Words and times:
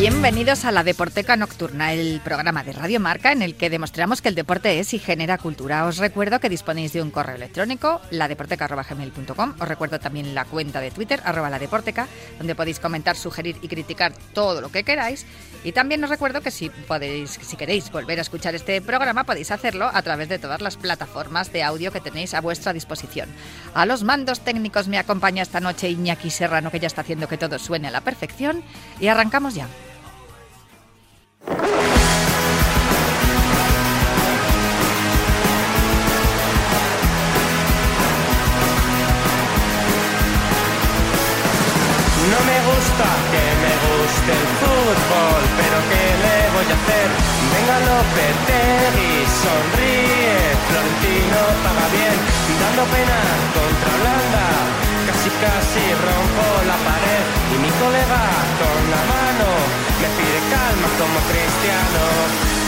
Bienvenidos 0.00 0.64
a 0.64 0.72
la 0.72 0.82
Deporteca 0.82 1.36
Nocturna, 1.36 1.92
el 1.92 2.22
programa 2.24 2.64
de 2.64 2.72
Radio 2.72 2.98
Marca 3.00 3.32
en 3.32 3.42
el 3.42 3.54
que 3.54 3.68
demostramos 3.68 4.22
que 4.22 4.30
el 4.30 4.34
deporte 4.34 4.80
es 4.80 4.94
y 4.94 4.98
genera 4.98 5.36
cultura. 5.36 5.84
Os 5.84 5.98
recuerdo 5.98 6.40
que 6.40 6.48
disponéis 6.48 6.94
de 6.94 7.02
un 7.02 7.10
correo 7.10 7.36
electrónico, 7.36 8.00
ladeporteca.gmail.com. 8.10 9.56
Os 9.60 9.68
recuerdo 9.68 10.00
también 10.00 10.34
la 10.34 10.46
cuenta 10.46 10.80
de 10.80 10.90
Twitter, 10.90 11.20
arroba 11.22 11.50
ladeporteca, 11.50 12.08
donde 12.38 12.54
podéis 12.54 12.80
comentar, 12.80 13.14
sugerir 13.14 13.58
y 13.60 13.68
criticar 13.68 14.14
todo 14.32 14.62
lo 14.62 14.72
que 14.72 14.84
queráis. 14.84 15.26
Y 15.64 15.72
también 15.72 16.02
os 16.02 16.08
recuerdo 16.08 16.40
que 16.40 16.50
si, 16.50 16.70
podéis, 16.70 17.32
si 17.32 17.58
queréis 17.58 17.90
volver 17.90 18.20
a 18.20 18.22
escuchar 18.22 18.54
este 18.54 18.80
programa, 18.80 19.24
podéis 19.24 19.50
hacerlo 19.50 19.90
a 19.92 20.00
través 20.00 20.30
de 20.30 20.38
todas 20.38 20.62
las 20.62 20.78
plataformas 20.78 21.52
de 21.52 21.62
audio 21.62 21.92
que 21.92 22.00
tenéis 22.00 22.32
a 22.32 22.40
vuestra 22.40 22.72
disposición. 22.72 23.28
A 23.74 23.84
los 23.84 24.02
mandos 24.02 24.40
técnicos 24.40 24.88
me 24.88 24.96
acompaña 24.96 25.42
esta 25.42 25.60
noche 25.60 25.90
Iñaki 25.90 26.30
Serrano, 26.30 26.70
que 26.70 26.80
ya 26.80 26.86
está 26.86 27.02
haciendo 27.02 27.28
que 27.28 27.36
todo 27.36 27.58
suene 27.58 27.88
a 27.88 27.90
la 27.90 28.00
perfección. 28.00 28.64
Y 28.98 29.08
arrancamos 29.08 29.54
ya. 29.54 29.68
Me 44.20 44.32
guste 44.32 44.32
el 44.32 44.46
fútbol, 44.60 45.42
pero 45.56 45.76
¿qué 45.88 46.04
le 46.24 46.38
voy 46.54 46.68
a 46.68 46.76
hacer? 46.76 47.08
Venga 47.52 47.76
Lopetegui, 47.86 49.12
sonríe, 49.42 50.36
Florentino 50.68 51.40
paga 51.64 51.86
bien, 51.94 52.16
dando 52.60 52.82
pena 52.92 53.18
contra 53.54 53.88
Holanda, 53.96 54.46
casi 55.06 55.30
casi 55.40 55.84
rompo 56.04 56.44
la 56.66 56.76
pared 56.84 57.24
y 57.52 57.56
mi 57.64 57.70
colega 57.80 58.22
con 58.60 58.80
la 58.92 59.02
mano 59.08 59.48
me 60.00 60.08
pide 60.16 60.40
calma 60.52 60.88
como 61.00 61.18
cristiano. 61.30 62.02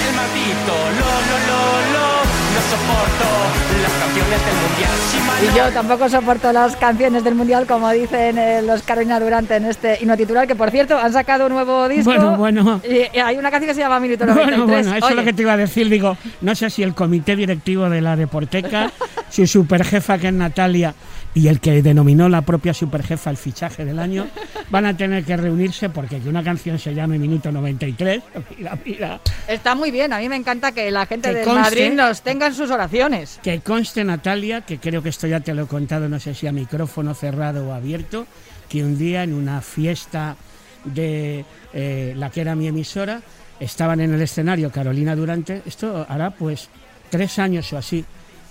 El 0.06 0.12
maldito 0.16 0.74
lo 0.98 1.10
lo 1.28 1.36
lo 1.48 1.62
lo 1.94 2.31
no 2.52 2.60
soporto 2.60 3.52
las 3.82 3.92
canciones 3.92 4.44
del 4.46 4.54
mundial. 4.62 4.90
Si 5.10 5.46
Y 5.46 5.56
yo 5.56 5.72
tampoco 5.72 6.08
soporto 6.08 6.52
las 6.52 6.76
canciones 6.76 7.24
del 7.24 7.34
Mundial, 7.34 7.66
como 7.66 7.90
dicen 7.90 8.38
eh, 8.38 8.62
los 8.62 8.82
Carolina 8.82 9.18
Durante 9.18 9.56
en 9.56 9.64
este 9.64 9.98
hino 10.00 10.16
titular, 10.16 10.46
que 10.46 10.54
por 10.54 10.70
cierto 10.70 10.98
han 10.98 11.12
sacado 11.12 11.46
un 11.46 11.52
nuevo 11.52 11.88
disco. 11.88 12.12
Bueno, 12.12 12.36
bueno. 12.36 12.80
Y, 12.88 13.16
y 13.16 13.20
hay 13.20 13.36
una 13.36 13.50
canción 13.50 13.68
que 13.68 13.74
se 13.74 13.80
llama 13.80 14.00
Minuto 14.00 14.26
93. 14.26 14.58
Bueno, 14.58 14.72
bueno, 14.72 14.96
eso 14.96 15.08
es 15.08 15.16
lo 15.16 15.24
que 15.24 15.32
te 15.32 15.42
iba 15.42 15.52
a 15.54 15.56
decir. 15.56 15.88
Digo, 15.88 16.16
no 16.42 16.54
sé 16.54 16.70
si 16.70 16.82
el 16.82 16.94
comité 16.94 17.36
directivo 17.36 17.88
de 17.88 18.00
la 18.00 18.16
Deporteca, 18.16 18.90
su 19.30 19.46
superjefa 19.46 20.18
que 20.18 20.28
es 20.28 20.34
Natalia 20.34 20.94
y 21.34 21.48
el 21.48 21.60
que 21.60 21.82
denominó 21.82 22.28
la 22.28 22.42
propia 22.42 22.74
superjefa 22.74 23.30
el 23.30 23.36
fichaje 23.36 23.84
del 23.84 23.98
año, 23.98 24.26
van 24.70 24.86
a 24.86 24.96
tener 24.96 25.24
que 25.24 25.36
reunirse 25.36 25.88
porque 25.88 26.20
que 26.20 26.28
una 26.28 26.42
canción 26.42 26.78
se 26.78 26.94
llame 26.94 27.18
Minuto 27.18 27.50
93. 27.50 28.22
Mira, 28.56 28.78
mira. 28.84 29.20
Está 29.48 29.74
muy 29.74 29.90
bien, 29.90 30.12
a 30.12 30.18
mí 30.18 30.28
me 30.28 30.36
encanta 30.36 30.72
que 30.72 30.90
la 30.90 31.06
gente 31.06 31.32
de 31.32 31.46
Madrid 31.46 31.92
nos 31.92 32.22
tenga 32.22 32.46
en 32.46 32.54
sus 32.54 32.70
oraciones. 32.70 33.40
Que 33.42 33.60
conste, 33.60 34.04
Natalia, 34.04 34.60
que 34.60 34.78
creo 34.78 35.02
que 35.02 35.08
esto 35.08 35.26
ya 35.26 35.40
te 35.40 35.54
lo 35.54 35.64
he 35.64 35.66
contado, 35.66 36.08
no 36.08 36.20
sé 36.20 36.34
si 36.34 36.46
a 36.46 36.52
micrófono 36.52 37.14
cerrado 37.14 37.68
o 37.68 37.72
abierto, 37.72 38.26
que 38.68 38.84
un 38.84 38.98
día 38.98 39.22
en 39.22 39.32
una 39.32 39.60
fiesta 39.60 40.36
de 40.84 41.44
eh, 41.72 42.14
la 42.16 42.30
que 42.30 42.40
era 42.42 42.54
mi 42.54 42.66
emisora, 42.66 43.22
estaban 43.60 44.00
en 44.00 44.12
el 44.12 44.20
escenario 44.20 44.70
Carolina 44.70 45.14
Durante, 45.14 45.62
esto 45.64 46.04
hará 46.08 46.30
pues 46.30 46.68
tres 47.10 47.38
años 47.38 47.72
o 47.72 47.78
así, 47.78 48.04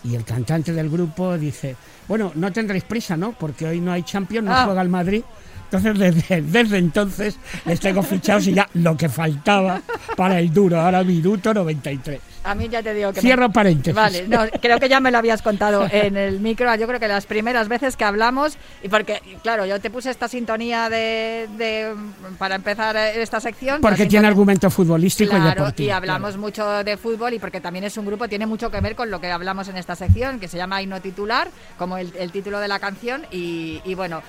y 0.04 0.16
el 0.16 0.24
cantante 0.24 0.74
del 0.74 0.90
grupo 0.90 1.38
dice, 1.38 1.76
bueno, 2.08 2.32
no 2.36 2.52
tendréis 2.52 2.84
prisa, 2.84 3.16
¿no? 3.18 3.34
Porque 3.34 3.68
hoy 3.68 3.80
no 3.80 3.92
hay 3.92 4.04
Champions, 4.04 4.48
no 4.48 4.54
Ah. 4.56 4.64
juega 4.66 4.82
el 4.82 4.90
Madrid. 4.90 5.24
Entonces, 5.72 5.98
desde, 5.98 6.42
desde 6.42 6.78
entonces 6.78 7.38
les 7.66 7.80
tengo 7.80 8.04
fichados 8.04 8.46
y 8.48 8.54
ya 8.54 8.68
lo 8.74 8.98
que 8.98 9.08
faltaba 9.08 9.82
para 10.18 10.40
el 10.40 10.54
duro, 10.54 10.80
ahora 10.80 11.02
minuto 11.04 11.54
93. 11.54 12.20
A 12.44 12.56
mí 12.56 12.68
ya 12.70 12.82
te 12.82 12.94
digo 12.96 13.12
que... 13.14 13.18
me- 13.18 13.22
Cierro 13.22 13.52
paréntesis. 13.52 13.94
Vale, 13.94 14.28
no, 14.28 14.40
creo 14.60 14.80
que 14.80 14.90
ya 14.90 15.00
me 15.00 15.12
lo 15.12 15.20
habías 15.20 15.44
contado 15.44 15.88
en 15.92 16.18
el 16.18 16.40
micro. 16.40 16.74
Yo 16.76 16.88
creo 16.88 17.00
que 17.00 17.08
las 17.08 17.28
primeras 17.28 17.68
veces 17.68 17.96
que 17.96 18.04
hablamos, 18.04 18.58
y 18.84 18.90
porque, 18.90 19.22
claro, 19.44 19.66
yo 19.68 19.80
te 19.80 19.92
puse 19.92 20.10
esta 20.10 20.28
sintonía 20.28 20.90
de, 20.90 21.48
de- 21.58 21.94
para 22.40 22.56
empezar 22.56 22.98
esta 22.98 23.40
sección. 23.40 23.80
Porque 23.80 24.08
tiene 24.08 24.28
argumento 24.28 24.70
futbolístico 24.72 25.38
y 25.38 25.40
Claro, 25.40 25.62
deportivo. 25.62 25.88
y 25.88 25.92
hablamos 25.92 26.36
mucho 26.38 26.84
de 26.84 26.98
fútbol 26.98 27.34
y 27.36 27.40
porque 27.40 27.62
también 27.62 27.86
es 27.86 27.96
un 27.98 28.06
grupo, 28.08 28.28
tiene 28.28 28.48
mucho 28.48 28.72
que 28.72 28.82
ver 28.82 28.96
con 28.96 29.12
lo 29.12 29.22
que 29.22 29.32
hablamos 29.32 29.68
en 29.68 29.78
esta 29.78 29.96
sección, 29.96 30.40
que 30.40 30.48
se 30.48 30.58
llama 30.58 30.82
Himno 30.82 31.00
Titular, 31.00 31.48
como 31.78 31.98
el, 32.00 32.12
el 32.18 32.32
título 32.32 32.60
de 32.60 32.68
la 32.68 32.80
canción. 32.80 33.22
Y, 33.32 33.82
y 33.86 33.94
bueno, 33.94 34.24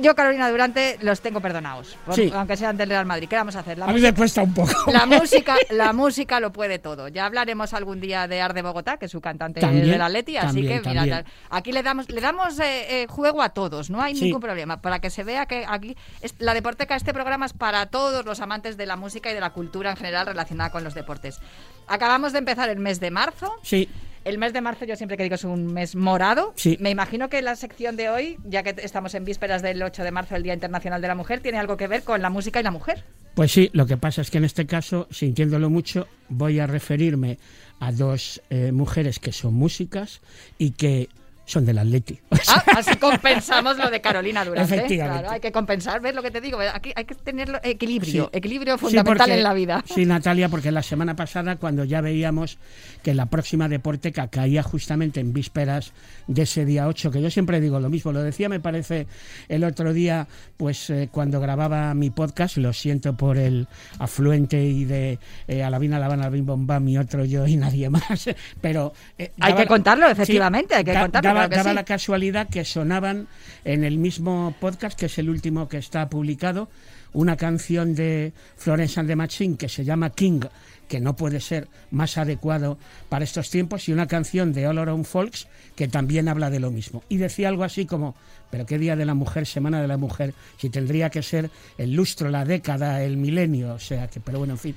yo, 0.00 0.14
Carolina 0.14 0.50
Durante, 0.50 0.98
los 1.02 1.20
tengo 1.20 1.40
perdonados, 1.40 1.96
por- 2.04 2.14
Sí. 2.14 2.30
aunque 2.34 2.56
sean 2.56 2.76
del 2.76 2.88
Real 2.90 3.06
Madrid. 3.06 3.28
¿Qué 3.28 3.36
vamos 3.36 3.56
a 3.56 3.60
hacer? 3.60 3.78
La 3.78 3.84
A 3.84 3.88
mí 3.88 3.94
música- 3.94 4.10
me 4.12 4.16
cuesta 4.16 4.42
un 4.42 4.54
poco. 4.54 4.70
la 4.92 5.06
música, 5.06 5.56
la 5.70 5.92
música 5.92 6.40
lo 6.40 6.52
puede 6.52 6.78
todo. 6.78 7.08
Ya 7.08 7.26
hablaremos 7.26 7.72
algún 7.74 8.00
día 8.00 8.28
de 8.28 8.40
Ar 8.40 8.54
de 8.54 8.62
Bogotá, 8.62 8.96
que 8.98 9.06
es 9.06 9.10
su 9.12 9.20
cantante 9.20 9.60
También, 9.60 9.90
del 9.90 10.02
Atleti, 10.02 10.36
así 10.36 10.46
también, 10.46 10.82
que 10.82 10.88
mira, 10.88 11.00
también. 11.00 11.24
aquí 11.50 11.72
le 11.72 11.82
damos, 11.82 12.08
le 12.10 12.20
damos 12.20 12.58
eh, 12.60 13.02
eh, 13.02 13.06
juego 13.08 13.42
a 13.42 13.50
todos, 13.50 13.90
no 13.90 14.00
hay 14.02 14.14
Sí. 14.14 14.24
ningún 14.24 14.40
problema, 14.40 14.80
para 14.80 14.98
que 15.00 15.10
se 15.10 15.24
vea 15.24 15.46
que 15.46 15.64
aquí 15.68 15.96
es- 16.20 16.34
la 16.38 16.54
Deporteca, 16.54 16.96
este 16.96 17.12
programa 17.12 17.46
es 17.46 17.52
para 17.52 17.86
todos 17.86 18.24
los 18.24 18.40
amantes 18.40 18.76
de 18.76 18.86
la 18.86 18.96
música 18.96 19.30
y 19.30 19.34
de 19.34 19.40
la 19.40 19.50
cultura 19.50 19.90
en 19.90 19.96
general 19.96 20.26
relacionada 20.26 20.70
con 20.70 20.84
los 20.84 20.94
deportes. 20.94 21.40
Acabamos 21.88 22.32
de 22.32 22.38
empezar 22.38 22.68
el 22.68 22.78
mes 22.78 23.00
de 23.00 23.10
marzo. 23.10 23.52
Sí, 23.62 23.88
El 24.24 24.38
mes 24.38 24.52
de 24.52 24.60
marzo 24.60 24.84
yo 24.84 24.96
siempre 24.96 25.16
que 25.16 25.22
digo 25.22 25.34
es 25.34 25.44
un 25.44 25.72
mes 25.72 25.96
morado. 25.96 26.52
Sí. 26.56 26.76
Me 26.80 26.90
imagino 26.90 27.28
que 27.28 27.40
la 27.40 27.56
sección 27.56 27.96
de 27.96 28.10
hoy, 28.10 28.38
ya 28.44 28.62
que 28.62 28.74
estamos 28.82 29.14
en 29.14 29.24
vísperas 29.24 29.62
del 29.62 29.82
8 29.82 30.04
de 30.04 30.10
marzo, 30.10 30.36
el 30.36 30.42
Día 30.42 30.54
Internacional 30.54 31.00
de 31.00 31.08
la 31.08 31.14
Mujer, 31.14 31.40
tiene 31.40 31.58
algo 31.58 31.76
que 31.76 31.86
ver 31.86 32.02
con 32.02 32.20
la 32.20 32.28
música 32.28 32.60
y 32.60 32.62
la 32.62 32.70
mujer. 32.70 33.04
pues 33.34 33.52
sí, 33.52 33.70
lo 33.72 33.86
que 33.86 33.96
pasa 33.96 34.20
es 34.20 34.30
que 34.30 34.38
en 34.38 34.44
este 34.44 34.66
caso, 34.66 35.06
sintiéndolo 35.10 35.70
mucho, 35.70 36.06
voy 36.28 36.58
a 36.58 36.66
referirme 36.66 37.38
a 37.78 37.92
dos 37.92 38.42
eh, 38.50 38.72
mujeres 38.72 39.18
que 39.18 39.32
son 39.32 39.54
músicas 39.54 40.20
y 40.58 40.72
que 40.72 41.08
son 41.50 41.64
del 41.66 41.78
Atleti. 41.78 42.18
O 42.30 42.36
sea, 42.36 42.50
Ah, 42.66 42.78
así 42.78 42.96
compensamos 42.96 43.76
lo 43.78 43.90
de 43.90 44.00
Carolina 44.00 44.44
Durante. 44.44 44.74
Efectivamente. 44.74 45.20
Claro, 45.22 45.34
hay 45.34 45.40
que 45.40 45.52
compensar, 45.52 46.00
¿ves 46.00 46.14
lo 46.14 46.22
que 46.22 46.30
te 46.30 46.40
digo? 46.40 46.58
Aquí 46.72 46.92
hay 46.94 47.04
que 47.04 47.14
tener 47.14 47.60
equilibrio, 47.64 48.24
Sí. 48.32 48.38
equilibrio 48.38 48.74
Sí, 48.74 48.80
fundamental 48.80 49.16
porque- 49.18 49.34
en 49.34 49.42
la 49.42 49.52
vida. 49.54 49.84
Sí, 49.94 50.06
Natalia, 50.06 50.48
porque 50.48 50.70
la 50.72 50.82
semana 50.82 51.16
pasada, 51.16 51.56
cuando 51.56 51.84
ya 51.84 52.00
veíamos 52.00 52.58
que 53.02 53.14
la 53.14 53.26
próxima 53.26 53.68
Deporteca 53.68 54.28
caía 54.28 54.62
justamente 54.62 55.20
en 55.20 55.32
vísperas 55.32 55.92
de 56.26 56.42
ese 56.42 56.64
día 56.64 56.86
8, 56.88 57.10
que 57.10 57.20
yo 57.22 57.30
siempre 57.30 57.60
digo 57.60 57.80
lo 57.80 57.88
mismo, 57.90 58.12
lo 58.12 58.22
decía, 58.22 58.48
me 58.48 58.60
parece, 58.60 59.06
el 59.48 59.64
otro 59.64 59.92
día, 59.92 60.26
pues 60.56 60.90
eh, 60.90 61.08
cuando 61.10 61.40
grababa 61.40 61.92
mi 61.94 62.10
podcast, 62.10 62.56
lo 62.58 62.72
siento 62.72 63.16
por 63.16 63.36
el 63.38 63.66
afluente 63.98 64.62
y 64.62 64.84
de 64.84 65.18
eh, 65.48 65.62
Alabina, 65.62 65.98
La 65.98 66.06
Habana, 66.06 66.28
Bim 66.28 66.46
Bom 66.46 66.66
Bam, 66.66 66.84
mi 66.84 66.98
otro 66.98 67.24
yo 67.24 67.46
y 67.46 67.56
nadie 67.56 67.88
más, 67.90 68.28
pero... 68.60 68.92
eh, 69.18 69.30
Hay 69.40 69.54
que 69.54 69.66
contarlo, 69.66 70.08
efectivamente, 70.08 70.74
hay 70.74 70.84
que 70.84 70.94
contarlo, 70.94 71.39
Daba, 71.40 71.48
claro 71.48 71.50
que 71.50 71.56
daba 71.56 71.70
sí. 71.70 71.74
la 71.74 71.84
casualidad 71.84 72.48
que 72.48 72.64
sonaban 72.64 73.28
en 73.64 73.84
el 73.84 73.98
mismo 73.98 74.54
podcast, 74.60 74.98
que 74.98 75.06
es 75.06 75.18
el 75.18 75.28
último 75.28 75.68
que 75.68 75.78
está 75.78 76.08
publicado, 76.08 76.68
una 77.12 77.36
canción 77.36 77.94
de 77.94 78.32
Florence 78.56 79.00
and 79.00 79.08
the 79.08 79.16
Machine 79.16 79.56
que 79.56 79.68
se 79.68 79.84
llama 79.84 80.10
King, 80.10 80.40
que 80.88 81.00
no 81.00 81.16
puede 81.16 81.40
ser 81.40 81.68
más 81.90 82.18
adecuado 82.18 82.78
para 83.08 83.24
estos 83.24 83.50
tiempos, 83.50 83.88
y 83.88 83.92
una 83.92 84.06
canción 84.06 84.52
de 84.52 84.66
All 84.66 84.78
Around 84.78 85.04
Folks 85.04 85.46
que 85.76 85.88
también 85.88 86.28
habla 86.28 86.50
de 86.50 86.60
lo 86.60 86.70
mismo. 86.70 87.04
Y 87.08 87.16
decía 87.16 87.48
algo 87.48 87.64
así 87.64 87.86
como, 87.86 88.14
pero 88.50 88.66
qué 88.66 88.78
día 88.78 88.96
de 88.96 89.04
la 89.04 89.14
mujer, 89.14 89.46
semana 89.46 89.80
de 89.80 89.88
la 89.88 89.96
mujer, 89.96 90.34
si 90.58 90.68
tendría 90.68 91.10
que 91.10 91.22
ser 91.22 91.50
el 91.78 91.92
lustro, 91.92 92.28
la 92.28 92.44
década, 92.44 93.02
el 93.02 93.16
milenio, 93.16 93.74
o 93.74 93.78
sea 93.78 94.08
que, 94.08 94.20
pero 94.20 94.38
bueno, 94.38 94.54
en 94.54 94.58
fin. 94.58 94.76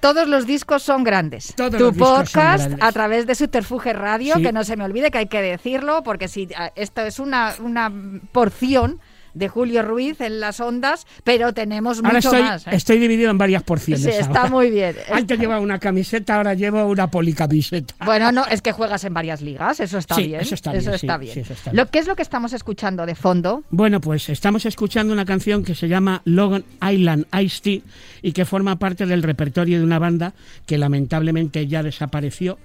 Todos 0.00 0.28
los 0.28 0.46
discos 0.46 0.82
son 0.82 1.04
grandes. 1.04 1.54
Todos 1.56 1.72
tu 1.76 1.84
los 1.84 1.92
discos 1.94 2.08
son 2.08 2.16
podcast 2.24 2.66
grandes. 2.66 2.86
a 2.88 2.92
través 2.92 3.26
de 3.26 3.34
Subterfuge 3.34 3.92
Radio, 3.92 4.34
Sí. 4.36 4.42
que 4.42 4.52
no 4.52 4.62
se 4.64 4.76
me 4.76 4.84
olvide 4.84 5.10
que 5.10 5.18
hay 5.18 5.26
que 5.26 5.42
decirlo, 5.42 6.02
porque 6.02 6.28
si 6.28 6.48
ah, 6.56 6.70
esto 6.76 7.02
es 7.02 7.18
una, 7.18 7.54
una 7.60 7.90
porción 8.32 9.00
de 9.36 9.48
Julio 9.48 9.82
Ruiz 9.82 10.20
en 10.20 10.40
las 10.40 10.58
ondas, 10.60 11.06
pero 11.22 11.52
tenemos 11.54 11.98
Ahora 11.98 12.14
mucho 12.14 12.28
estoy, 12.28 12.42
más. 12.42 12.66
¿eh? 12.66 12.70
estoy 12.72 12.98
dividido 12.98 13.30
en 13.30 13.38
varias 13.38 13.62
porciones. 13.62 14.02
Sí, 14.02 14.10
está 14.10 14.40
ahora. 14.40 14.50
muy 14.50 14.70
bien. 14.70 14.96
Antes 15.12 15.38
llevaba 15.38 15.60
una 15.60 15.78
camiseta, 15.78 16.36
ahora 16.36 16.54
llevo 16.54 16.84
una 16.86 17.08
policamiseta. 17.10 17.94
Bueno, 18.04 18.32
no, 18.32 18.46
es 18.46 18.62
que 18.62 18.72
juegas 18.72 19.04
en 19.04 19.14
varias 19.14 19.42
ligas, 19.42 19.78
eso 19.80 19.98
está 19.98 20.14
Sí, 20.16 20.28
bien. 20.28 20.40
eso 20.40 20.54
está 20.54 20.72
bien, 20.72 20.82
sí, 20.84 20.90
está 20.94 21.14
sí, 21.18 21.24
bien. 21.24 21.38
eso 21.38 21.52
está 21.52 21.70
Lo 21.70 21.74
bien. 21.84 21.88
que 21.92 21.98
es 21.98 22.06
lo 22.06 22.16
que 22.16 22.22
estamos 22.22 22.52
escuchando 22.52 23.04
de 23.06 23.14
fondo, 23.14 23.62
Bueno, 23.70 24.00
pues 24.00 24.28
estamos 24.30 24.64
escuchando 24.66 25.12
una 25.12 25.24
canción 25.24 25.62
que 25.64 25.74
se 25.74 25.86
llama 25.88 26.22
Long 26.24 26.62
Island 26.90 27.26
Ice 27.42 27.60
Tea 27.62 27.80
y 28.22 28.32
que 28.32 28.44
forma 28.46 28.76
parte 28.78 29.04
del 29.06 29.22
repertorio 29.22 29.78
de 29.78 29.84
una 29.84 29.98
banda 29.98 30.32
que 30.66 30.78
lamentablemente 30.78 31.66
ya 31.66 31.82
desapareció, 31.82 32.58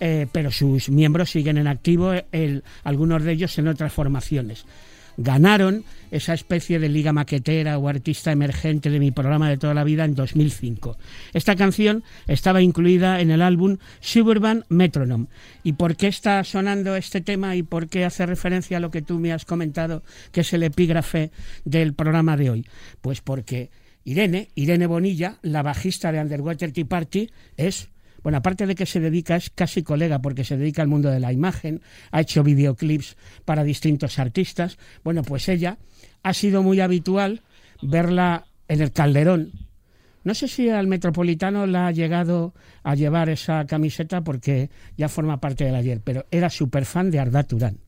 eh, 0.00 0.26
pero 0.32 0.50
sus 0.50 0.90
miembros 0.90 1.30
siguen 1.30 1.56
en 1.58 1.66
activo, 1.68 2.12
el- 2.32 2.64
algunos 2.84 3.22
de 3.22 3.32
ellos 3.32 3.56
en 3.58 3.68
otras 3.68 3.92
formaciones. 3.92 4.64
Ganaron 5.16 5.84
esa 6.10 6.34
especie 6.34 6.78
de 6.78 6.88
liga 6.88 7.12
maquetera 7.12 7.78
o 7.78 7.88
artista 7.88 8.32
emergente 8.32 8.90
de 8.90 9.00
mi 9.00 9.10
programa 9.10 9.48
de 9.48 9.56
toda 9.56 9.74
la 9.74 9.84
vida 9.84 10.04
en 10.04 10.14
2005. 10.14 10.98
Esta 11.32 11.56
canción 11.56 12.04
estaba 12.26 12.62
incluida 12.62 13.20
en 13.20 13.30
el 13.30 13.42
álbum 13.42 13.78
Suburban 14.00 14.64
Metronome. 14.68 15.26
¿Y 15.62 15.74
por 15.74 15.96
qué 15.96 16.08
está 16.08 16.42
sonando 16.44 16.96
este 16.96 17.20
tema 17.20 17.56
y 17.56 17.62
por 17.62 17.88
qué 17.88 18.04
hace 18.04 18.26
referencia 18.26 18.76
a 18.76 18.80
lo 18.80 18.90
que 18.90 19.02
tú 19.02 19.18
me 19.18 19.32
has 19.32 19.44
comentado, 19.44 20.02
que 20.32 20.42
es 20.42 20.52
el 20.52 20.62
epígrafe 20.62 21.30
del 21.64 21.94
programa 21.94 22.36
de 22.36 22.50
hoy? 22.50 22.66
Pues 23.00 23.20
porque 23.20 23.70
Irene, 24.04 24.50
Irene 24.54 24.86
Bonilla, 24.86 25.38
la 25.42 25.62
bajista 25.62 26.12
de 26.12 26.20
Underwater 26.20 26.72
Tea 26.72 26.84
Party, 26.84 27.30
es 27.56 27.88
bueno, 28.26 28.38
aparte 28.38 28.66
de 28.66 28.74
que 28.74 28.86
se 28.86 28.98
dedica, 28.98 29.36
es 29.36 29.50
casi 29.50 29.84
colega 29.84 30.18
porque 30.20 30.42
se 30.42 30.56
dedica 30.56 30.82
al 30.82 30.88
mundo 30.88 31.10
de 31.10 31.20
la 31.20 31.32
imagen, 31.32 31.80
ha 32.10 32.22
hecho 32.22 32.42
videoclips 32.42 33.16
para 33.44 33.62
distintos 33.62 34.18
artistas. 34.18 34.78
Bueno, 35.04 35.22
pues 35.22 35.48
ella 35.48 35.78
ha 36.24 36.34
sido 36.34 36.64
muy 36.64 36.80
habitual 36.80 37.42
verla 37.82 38.46
en 38.66 38.80
el 38.80 38.90
Calderón. 38.90 39.52
No 40.24 40.34
sé 40.34 40.48
si 40.48 40.68
al 40.68 40.88
Metropolitano 40.88 41.68
la 41.68 41.86
ha 41.86 41.92
llegado 41.92 42.52
a 42.82 42.96
llevar 42.96 43.28
esa 43.28 43.64
camiseta 43.64 44.22
porque 44.22 44.70
ya 44.96 45.08
forma 45.08 45.38
parte 45.38 45.62
del 45.62 45.76
ayer, 45.76 46.00
pero 46.02 46.26
era 46.32 46.50
súper 46.50 46.84
fan 46.84 47.12
de 47.12 47.20
Arda 47.20 47.44
Turán. 47.44 47.78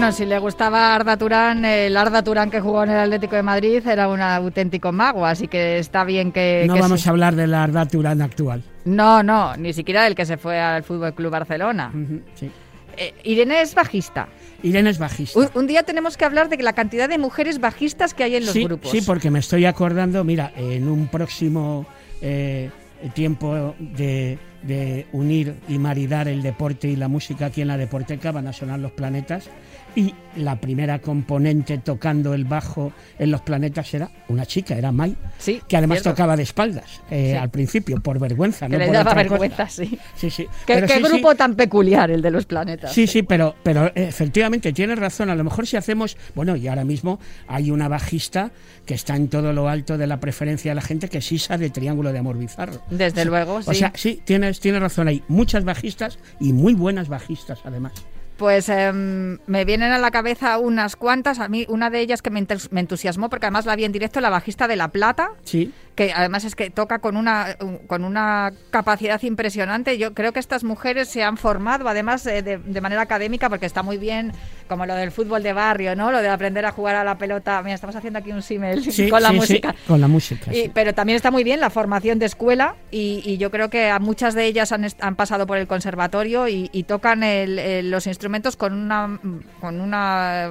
Bueno, 0.00 0.16
si 0.16 0.24
le 0.24 0.38
gustaba 0.38 0.94
Arda 0.94 1.18
Turán, 1.18 1.62
el 1.66 1.94
Arda 1.94 2.24
Turán 2.24 2.50
que 2.50 2.58
jugó 2.58 2.84
en 2.84 2.90
el 2.90 3.00
Atlético 3.00 3.36
de 3.36 3.42
Madrid 3.42 3.86
era 3.86 4.08
un 4.08 4.22
auténtico 4.22 4.92
mago, 4.92 5.26
así 5.26 5.46
que 5.46 5.78
está 5.78 6.04
bien 6.04 6.32
que... 6.32 6.64
No 6.66 6.72
que 6.72 6.80
vamos 6.80 7.06
a 7.06 7.10
hablar 7.10 7.34
de 7.36 7.46
la 7.46 7.64
Arda 7.64 7.84
Turán 7.84 8.22
actual. 8.22 8.62
No, 8.86 9.22
no, 9.22 9.54
ni 9.58 9.74
siquiera 9.74 10.04
del 10.04 10.14
que 10.14 10.24
se 10.24 10.38
fue 10.38 10.58
al 10.58 10.84
Fútbol 10.84 11.12
Club 11.12 11.30
Barcelona. 11.30 11.92
Sí. 12.34 12.50
Eh, 12.96 13.12
Irene 13.24 13.60
es 13.60 13.74
bajista. 13.74 14.28
Irene 14.62 14.88
es 14.88 14.98
bajista. 14.98 15.38
Un, 15.38 15.48
un 15.52 15.66
día 15.66 15.82
tenemos 15.82 16.16
que 16.16 16.24
hablar 16.24 16.48
de 16.48 16.56
la 16.62 16.72
cantidad 16.72 17.06
de 17.06 17.18
mujeres 17.18 17.60
bajistas 17.60 18.14
que 18.14 18.24
hay 18.24 18.36
en 18.36 18.46
los 18.46 18.54
sí, 18.54 18.64
grupos. 18.64 18.90
Sí, 18.90 19.02
porque 19.02 19.30
me 19.30 19.40
estoy 19.40 19.66
acordando, 19.66 20.24
mira, 20.24 20.50
en 20.56 20.88
un 20.88 21.08
próximo 21.08 21.84
eh, 22.22 22.70
tiempo 23.12 23.74
de, 23.78 24.38
de 24.62 25.06
unir 25.12 25.56
y 25.68 25.76
maridar 25.76 26.26
el 26.26 26.40
deporte 26.40 26.88
y 26.88 26.96
la 26.96 27.08
música 27.08 27.46
aquí 27.46 27.60
en 27.60 27.68
la 27.68 27.76
Deporteca 27.76 28.32
van 28.32 28.46
a 28.46 28.54
sonar 28.54 28.78
los 28.78 28.92
planetas 28.92 29.50
y 29.96 30.14
la 30.36 30.60
primera 30.60 31.00
componente 31.00 31.78
tocando 31.78 32.34
el 32.34 32.44
bajo 32.44 32.92
en 33.18 33.30
los 33.32 33.40
planetas 33.40 33.92
era 33.94 34.10
una 34.28 34.46
chica, 34.46 34.76
era 34.76 34.92
Mai, 34.92 35.16
Sí, 35.38 35.60
que 35.66 35.76
además 35.76 35.96
cierto. 35.98 36.10
tocaba 36.10 36.36
de 36.36 36.44
espaldas 36.44 37.00
eh, 37.10 37.30
Sí. 37.32 37.36
al 37.36 37.50
principio 37.50 38.00
por 38.00 38.18
vergüenza, 38.20 38.66
Que 38.66 38.74
no 38.74 38.78
le 38.78 38.86
por 38.86 38.94
daba 38.94 39.10
cosa. 39.10 39.16
vergüenza, 39.16 39.68
sí. 39.68 39.98
Sí, 40.14 40.30
sí. 40.30 40.46
¿Qué, 40.66 40.84
Pero 40.86 41.08
grupo 41.08 41.34
tan 41.34 41.56
peculiar 41.56 42.10
el 42.10 42.22
de 42.22 42.30
los 42.30 42.46
planetas? 42.46 42.92
Sí, 42.92 43.06
sí, 43.08 43.22
pero, 43.24 43.56
pero 43.62 43.86
eh, 43.88 43.92
efectivamente 43.96 44.72
tienes 44.72 44.98
razón. 44.98 45.30
A 45.30 45.34
lo 45.34 45.42
mejor 45.44 45.66
si 45.66 45.76
hacemos, 45.76 46.16
bueno, 46.34 46.54
y 46.56 46.68
ahora 46.68 46.84
mismo 46.84 47.18
hay 47.48 47.70
una 47.72 47.88
bajista 47.88 48.52
que 48.86 48.94
está 48.94 49.16
en 49.16 49.28
todo 49.28 49.52
lo 49.52 49.68
alto 49.68 49.98
de 49.98 50.06
la 50.06 50.20
preferencia 50.20 50.70
de 50.70 50.74
la 50.76 50.82
gente, 50.82 51.08
que 51.08 51.18
es 51.18 51.32
Isa 51.32 51.58
de 51.58 51.70
Triángulo 51.70 52.12
de 52.12 52.18
Amor 52.20 52.38
Bizarro. 52.38 52.80
Desde 52.90 53.24
luego, 53.24 53.62
sí. 53.62 53.70
O 53.70 53.74
sea, 53.74 53.92
sí, 53.96 54.20
tienes, 54.24 54.60
tienes 54.60 54.80
razón. 54.80 55.08
Hay 55.08 55.22
muchas 55.28 55.64
bajistas 55.64 56.18
y 56.38 56.52
muy 56.52 56.74
buenas 56.74 57.08
bajistas, 57.08 57.58
además. 57.64 57.92
Pues 58.40 58.70
em, 58.70 59.36
me 59.46 59.66
vienen 59.66 59.92
a 59.92 59.98
la 59.98 60.10
cabeza 60.10 60.56
unas 60.56 60.96
cuantas. 60.96 61.40
A 61.40 61.48
mí, 61.48 61.66
una 61.68 61.90
de 61.90 62.00
ellas 62.00 62.22
que 62.22 62.30
me, 62.30 62.40
entus- 62.40 62.68
me 62.70 62.80
entusiasmó, 62.80 63.28
porque 63.28 63.44
además 63.44 63.66
la 63.66 63.76
vi 63.76 63.84
en 63.84 63.92
directo, 63.92 64.18
la 64.22 64.30
bajista 64.30 64.66
de 64.66 64.76
La 64.76 64.88
Plata, 64.88 65.32
Sí, 65.44 65.74
que 65.94 66.14
además 66.14 66.44
es 66.44 66.54
que 66.54 66.70
toca 66.70 67.00
con 67.00 67.18
una, 67.18 67.58
con 67.86 68.02
una 68.02 68.50
capacidad 68.70 69.20
impresionante. 69.22 69.98
Yo 69.98 70.14
creo 70.14 70.32
que 70.32 70.40
estas 70.40 70.64
mujeres 70.64 71.08
se 71.10 71.22
han 71.22 71.36
formado, 71.36 71.86
además 71.86 72.24
eh, 72.26 72.40
de, 72.40 72.56
de 72.56 72.80
manera 72.80 73.02
académica, 73.02 73.50
porque 73.50 73.66
está 73.66 73.82
muy 73.82 73.98
bien, 73.98 74.32
como 74.68 74.86
lo 74.86 74.94
del 74.94 75.10
fútbol 75.10 75.42
de 75.42 75.52
barrio, 75.52 75.94
¿no? 75.94 76.10
Lo 76.10 76.22
de 76.22 76.30
aprender 76.30 76.64
a 76.64 76.72
jugar 76.72 76.96
a 76.96 77.04
la 77.04 77.18
pelota. 77.18 77.60
Mira, 77.62 77.74
estamos 77.74 77.94
haciendo 77.94 78.20
aquí 78.20 78.32
un 78.32 78.40
símil 78.40 78.90
sí, 78.90 79.08
con 79.10 79.22
la 79.22 79.28
sí, 79.32 79.36
música. 79.36 79.74
con 79.86 80.00
la 80.00 80.08
música. 80.08 80.50
Pero 80.72 80.94
también 80.94 81.16
está 81.16 81.30
muy 81.30 81.44
bien 81.44 81.60
la 81.60 81.68
formación 81.68 82.18
de 82.18 82.24
escuela 82.24 82.76
y, 82.90 83.20
y 83.26 83.36
yo 83.36 83.50
creo 83.50 83.68
que 83.68 83.90
a 83.90 83.98
muchas 83.98 84.32
de 84.34 84.46
ellas 84.46 84.72
han, 84.72 84.86
han 85.00 85.14
pasado 85.16 85.46
por 85.46 85.58
el 85.58 85.66
conservatorio 85.66 86.48
y, 86.48 86.70
y 86.72 86.84
tocan 86.84 87.22
el- 87.22 87.58
el- 87.58 87.90
los 87.90 88.06
instrumentos 88.06 88.29
con 88.56 88.72
una 88.72 89.18
con 89.60 89.80
una 89.80 90.50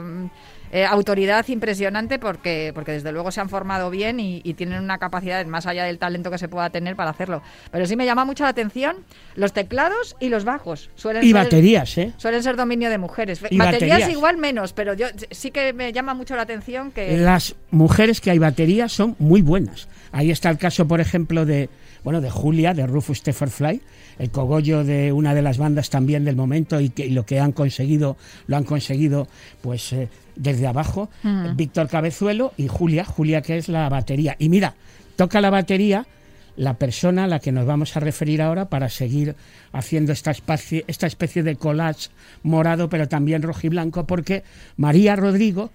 eh, 0.71 0.85
autoridad 0.85 1.47
impresionante 1.47 2.19
porque 2.19 2.71
porque 2.75 2.91
desde 2.91 3.11
luego 3.11 3.31
se 3.31 3.41
han 3.41 3.49
formado 3.49 3.89
bien 3.89 4.19
y, 4.19 4.41
y 4.43 4.53
tienen 4.53 4.83
una 4.83 4.99
capacidad 4.99 5.43
más 5.47 5.65
allá 5.65 5.83
del 5.85 5.97
talento 5.97 6.29
que 6.29 6.37
se 6.37 6.47
pueda 6.47 6.69
tener 6.69 6.95
para 6.95 7.09
hacerlo. 7.09 7.41
Pero 7.71 7.87
sí 7.87 7.95
me 7.95 8.05
llama 8.05 8.23
mucho 8.23 8.43
la 8.43 8.49
atención 8.51 8.97
los 9.35 9.51
teclados 9.53 10.15
y 10.19 10.29
los 10.29 10.45
bajos. 10.45 10.91
Suelen 10.95 11.23
Y 11.23 11.27
ser- 11.27 11.35
baterías, 11.35 11.97
¿eh? 11.97 12.13
Suelen 12.17 12.43
ser 12.43 12.55
dominio 12.55 12.89
de 12.91 12.99
mujeres. 12.99 13.39
Y 13.49 13.57
baterías, 13.57 13.89
baterías. 13.99 14.09
igual 14.11 14.37
menos, 14.37 14.73
pero 14.73 14.93
yo 14.93 15.07
sí 15.31 15.49
que 15.49 15.73
me 15.73 15.91
llama 15.91 16.13
mucho 16.13 16.35
la 16.35 16.43
atención 16.43 16.91
que 16.91 17.17
Las 17.17 17.55
mujeres 17.71 18.21
que 18.21 18.29
hay 18.29 18.37
baterías 18.37 18.91
son 18.91 19.15
muy 19.17 19.41
buenas. 19.41 19.87
Ahí 20.11 20.29
está 20.29 20.49
el 20.51 20.57
caso, 20.59 20.87
por 20.87 21.01
ejemplo, 21.01 21.45
de 21.45 21.69
bueno 22.03 22.21
de 22.21 22.29
Julia, 22.29 22.73
de 22.73 22.87
Rufus 22.87 23.21
Fly, 23.21 23.81
el 24.19 24.31
cogollo 24.31 24.83
de 24.83 25.11
una 25.11 25.33
de 25.33 25.41
las 25.41 25.57
bandas 25.57 25.89
también 25.89 26.25
del 26.25 26.35
momento 26.35 26.79
y 26.79 26.89
que 26.89 27.05
y 27.05 27.11
lo 27.11 27.25
que 27.25 27.39
han 27.39 27.51
conseguido 27.51 28.17
lo 28.47 28.57
han 28.57 28.63
conseguido 28.63 29.27
pues 29.61 29.93
eh, 29.93 30.09
desde 30.35 30.67
abajo. 30.67 31.09
Víctor 31.55 31.87
Cabezuelo 31.87 32.53
y 32.57 32.67
Julia, 32.67 33.05
Julia 33.05 33.41
que 33.41 33.57
es 33.57 33.69
la 33.69 33.89
batería. 33.89 34.35
Y 34.39 34.49
mira, 34.49 34.75
toca 35.15 35.41
la 35.41 35.49
batería 35.49 36.05
la 36.55 36.73
persona 36.73 37.23
a 37.23 37.27
la 37.27 37.39
que 37.39 37.53
nos 37.53 37.65
vamos 37.65 37.95
a 37.95 38.01
referir 38.01 38.41
ahora 38.41 38.65
para 38.65 38.89
seguir 38.89 39.35
haciendo 39.71 40.11
esta 40.11 40.31
especie, 40.31 40.83
esta 40.87 41.07
especie 41.07 41.41
de 41.41 41.55
collage 41.55 42.09
morado, 42.43 42.89
pero 42.89 43.07
también 43.07 43.43
rojiblanco, 43.43 44.05
porque 44.05 44.43
María 44.75 45.15
Rodrigo 45.15 45.71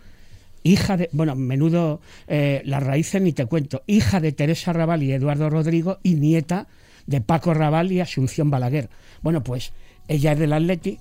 hija 0.65 0.97
de, 0.97 1.09
bueno, 1.13 1.37
menudo 1.37 2.01
eh, 2.27 2.63
las 2.65 2.83
raíces 2.83 3.23
ni 3.23 3.33
te 3.33 3.47
cuento, 3.47 3.83
hija 3.87 4.19
de 4.19 4.33
Teresa 4.33 4.73
Raval 4.73 5.05
y 5.05 5.13
Eduardo 5.13 5.49
Rodrigo 5.49 5.99
y 6.03 6.15
nieta 6.15 6.67
de 7.07 7.21
Paco 7.21 7.55
Raval 7.55 7.93
y 7.93 8.01
Asunción 8.01 8.51
Balaguer. 8.51 8.89
Bueno, 9.23 9.45
pues 9.45 9.73
ella 10.09 10.33
es 10.33 10.39
del 10.39 10.53
Atleti, 10.53 10.99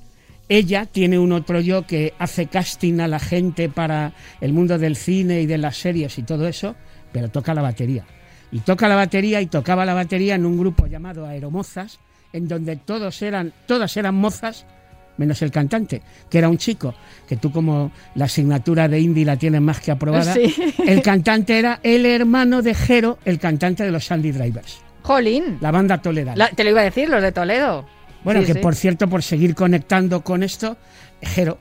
ella 0.50 0.86
tiene 0.86 1.17
un 1.17 1.32
otro 1.32 1.62
yo 1.62 1.88
que 1.88 2.13
hace 2.20 2.48
casting 2.48 3.00
a 3.00 3.08
la 3.08 3.20
gente 3.20 3.70
para 3.70 4.13
el 4.41 4.53
mundo 4.53 4.77
del 4.77 4.98
cine 4.98 5.41
y 5.41 5.46
de 5.46 5.58
las 5.58 5.77
series 5.77 6.17
y 6.17 6.24
todo 6.24 6.48
eso, 6.48 6.75
pero 7.12 7.29
toca 7.29 7.53
la 7.53 7.62
batería. 7.62 8.05
Y 8.51 8.60
toca 8.60 8.88
la 8.88 8.96
batería 8.96 9.41
y 9.41 9.48
tocaba 9.48 9.86
la 9.86 9.93
batería 9.93 10.36
en 10.36 10.46
un 10.46 10.60
grupo 10.60 10.86
llamado 10.86 11.25
Aeromozas, 11.25 12.00
en 12.34 12.48
donde 12.48 12.75
todos 12.75 13.22
eran, 13.22 13.53
todas 13.65 13.96
eran 13.96 14.15
mozas 14.15 14.65
menos 15.17 15.41
el 15.41 15.51
cantante, 15.51 16.01
que 16.29 16.38
era 16.38 16.50
un 16.50 16.58
chico, 16.58 16.93
que 17.27 17.38
tú 17.38 17.51
como 17.51 17.91
la 18.15 18.25
asignatura 18.25 18.88
de 18.88 19.00
indie 19.00 19.25
la 19.25 19.38
tienes 19.38 19.62
más 19.62 19.79
que 19.79 19.91
aprobada, 19.91 20.34
Sí. 20.34 20.53
el 20.88 21.01
cantante 21.01 21.58
era 21.60 21.79
el 21.84 22.05
hermano 22.05 22.62
de 22.62 22.74
Jero, 22.74 23.20
el 23.25 23.39
cantante 23.39 23.84
de 23.84 23.91
los 23.91 24.05
Sandy 24.05 24.32
Drivers, 24.32 24.79
Jolín. 25.03 25.58
la 25.62 25.72
banda 25.72 26.01
toledana. 26.01 26.36
La- 26.38 26.50
te 26.50 26.63
lo 26.63 26.72
iba 26.72 26.82
a 26.82 26.86
decir, 26.86 27.10
los 27.10 27.22
de 27.22 27.32
Toledo. 27.32 27.86
Bueno, 28.24 28.39
Sí, 28.41 28.48
que 28.48 28.53
sí. 28.53 28.60
por 28.60 28.75
cierto, 28.75 29.08
por 29.10 29.22
seguir 29.22 29.53
conectando 29.53 30.24
con 30.24 30.43
esto, 30.43 30.77
Jero, 31.22 31.60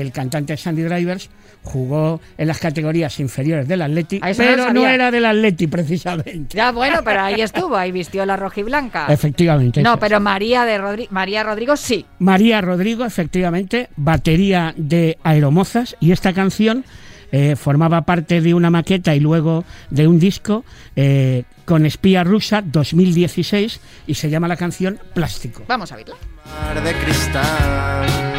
el 0.00 0.12
cantante 0.12 0.52
de 0.54 0.56
Sandy 0.56 0.82
Drivers, 0.82 1.28
jugó 1.64 2.20
en 2.36 2.48
las 2.48 2.58
categorías 2.58 3.20
inferiores 3.20 3.68
del 3.68 3.82
Atleti, 3.82 4.18
no 4.18 4.26
pero 4.36 4.72
no 4.72 4.86
era 4.88 5.10
del 5.10 5.24
Atleti 5.24 5.66
precisamente. 5.68 6.56
Ya, 6.56 6.72
bueno, 6.72 7.00
pero 7.04 7.20
ahí 7.20 7.40
estuvo, 7.40 7.76
ahí 7.76 7.92
vistió 7.92 8.26
la 8.26 8.36
rojiblanca. 8.36 9.06
Efectivamente. 9.10 9.82
No, 9.82 9.98
pero 9.98 10.18
María 10.20 10.64
de 10.64 10.78
Rodri- 10.80 11.08
María 11.10 11.42
Rodrigo 11.44 11.76
sí. 11.76 12.04
María 12.18 12.60
Rodrigo, 12.60 13.04
efectivamente, 13.04 13.90
batería 13.96 14.74
de 14.76 15.18
Aeromozas 15.22 15.96
y 16.00 16.10
esta 16.12 16.32
canción 16.32 16.84
eh, 17.30 17.54
formaba 17.56 18.02
parte 18.02 18.40
de 18.40 18.54
una 18.54 18.70
maqueta 18.70 19.14
y 19.14 19.20
luego 19.20 19.64
de 19.90 20.06
un 20.08 20.18
disco 20.18 20.64
eh, 20.96 21.44
con 21.64 21.86
Espía 21.86 22.24
Rusa 22.24 22.60
2016 22.62 23.80
y 24.06 24.14
se 24.14 24.28
llama 24.30 24.48
la 24.48 24.56
canción 24.56 24.98
Plástico. 25.14 25.62
Vamos 25.68 25.92
a 25.92 25.96
verla. 25.96 26.16
mar 26.44 26.82
de 26.82 26.92
cristal. 26.94 28.31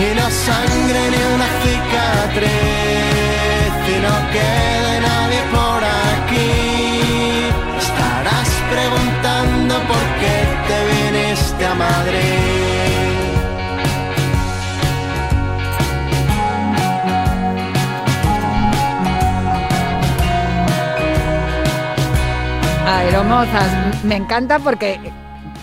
Y 0.00 0.14
no 0.14 0.30
sangre 0.30 1.00
ni 1.12 1.20
una 1.34 1.48
cicatriz, 1.62 2.50
y 3.86 3.96
no 4.06 4.14
quede 4.34 4.92
nadie 5.08 5.40
por 5.56 5.80
aquí. 6.14 6.52
Estarás 7.78 8.50
preguntando 8.72 9.74
por 9.90 10.04
qué 10.20 10.36
te 10.68 10.76
viniste 10.90 11.62
a 11.66 11.74
Madrid. 11.74 12.50
Aeromozas, 22.86 23.70
me 24.04 24.16
encanta 24.16 24.58
porque 24.58 24.98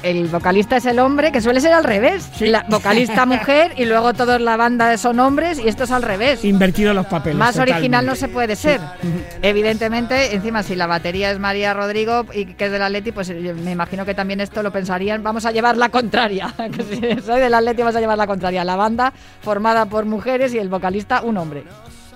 el 0.04 0.28
vocalista 0.28 0.78
es 0.78 0.86
el 0.86 1.00
hombre, 1.00 1.32
que 1.32 1.42
suele 1.42 1.60
ser 1.60 1.74
al 1.74 1.84
revés. 1.84 2.30
Sí. 2.36 2.48
La 2.48 2.66
vocalista 2.70 3.26
mujer 3.28 3.74
y 3.78 3.86
luego 3.86 4.14
todos 4.14 4.40
la 4.42 4.58
banda 4.58 4.98
son 4.98 5.20
hombres 5.20 5.60
y 5.60 5.68
esto 5.68 5.84
es 5.84 5.92
al 5.92 6.02
revés. 6.02 6.44
Invertido 6.46 6.94
los 6.94 7.06
papeles. 7.06 7.38
Más 7.38 7.58
original 7.58 8.06
no 8.06 8.16
se 8.16 8.28
puede 8.28 8.56
ser. 8.56 8.80
Evidentemente, 9.42 10.36
encima, 10.36 10.64
si 10.64 10.76
la 10.76 10.88
batería 10.88 11.32
es 11.32 11.40
María 11.40 11.74
Rodrigo 11.74 12.26
y 12.34 12.46
que 12.46 12.66
es 12.66 12.72
del 12.72 12.82
Atleti, 12.82 13.12
pues 13.12 13.28
yo 13.28 13.56
me 13.56 13.72
imagino 13.72 14.06
que 14.06 14.14
también 14.14 14.42
esto 14.42 14.64
lo 14.64 14.72
pensarían, 14.72 15.24
vamos 15.24 15.46
a 15.46 15.52
llevar 15.52 15.78
la 15.78 15.90
contraria. 15.90 16.54
Que 16.68 16.84
si 16.84 17.22
soy 17.22 17.40
del 17.40 17.54
Atleti, 17.54 17.82
vamos 17.82 17.96
a 17.96 18.00
llevar 18.02 18.18
la 18.18 18.28
contraria. 18.28 18.64
La 18.64 18.76
banda 18.76 19.14
formada 19.42 19.86
por 19.86 20.06
mujeres 20.06 20.54
y 20.54 20.58
el 20.58 20.68
vocalista 20.70 21.22
un 21.22 21.38
hombre. 21.38 21.64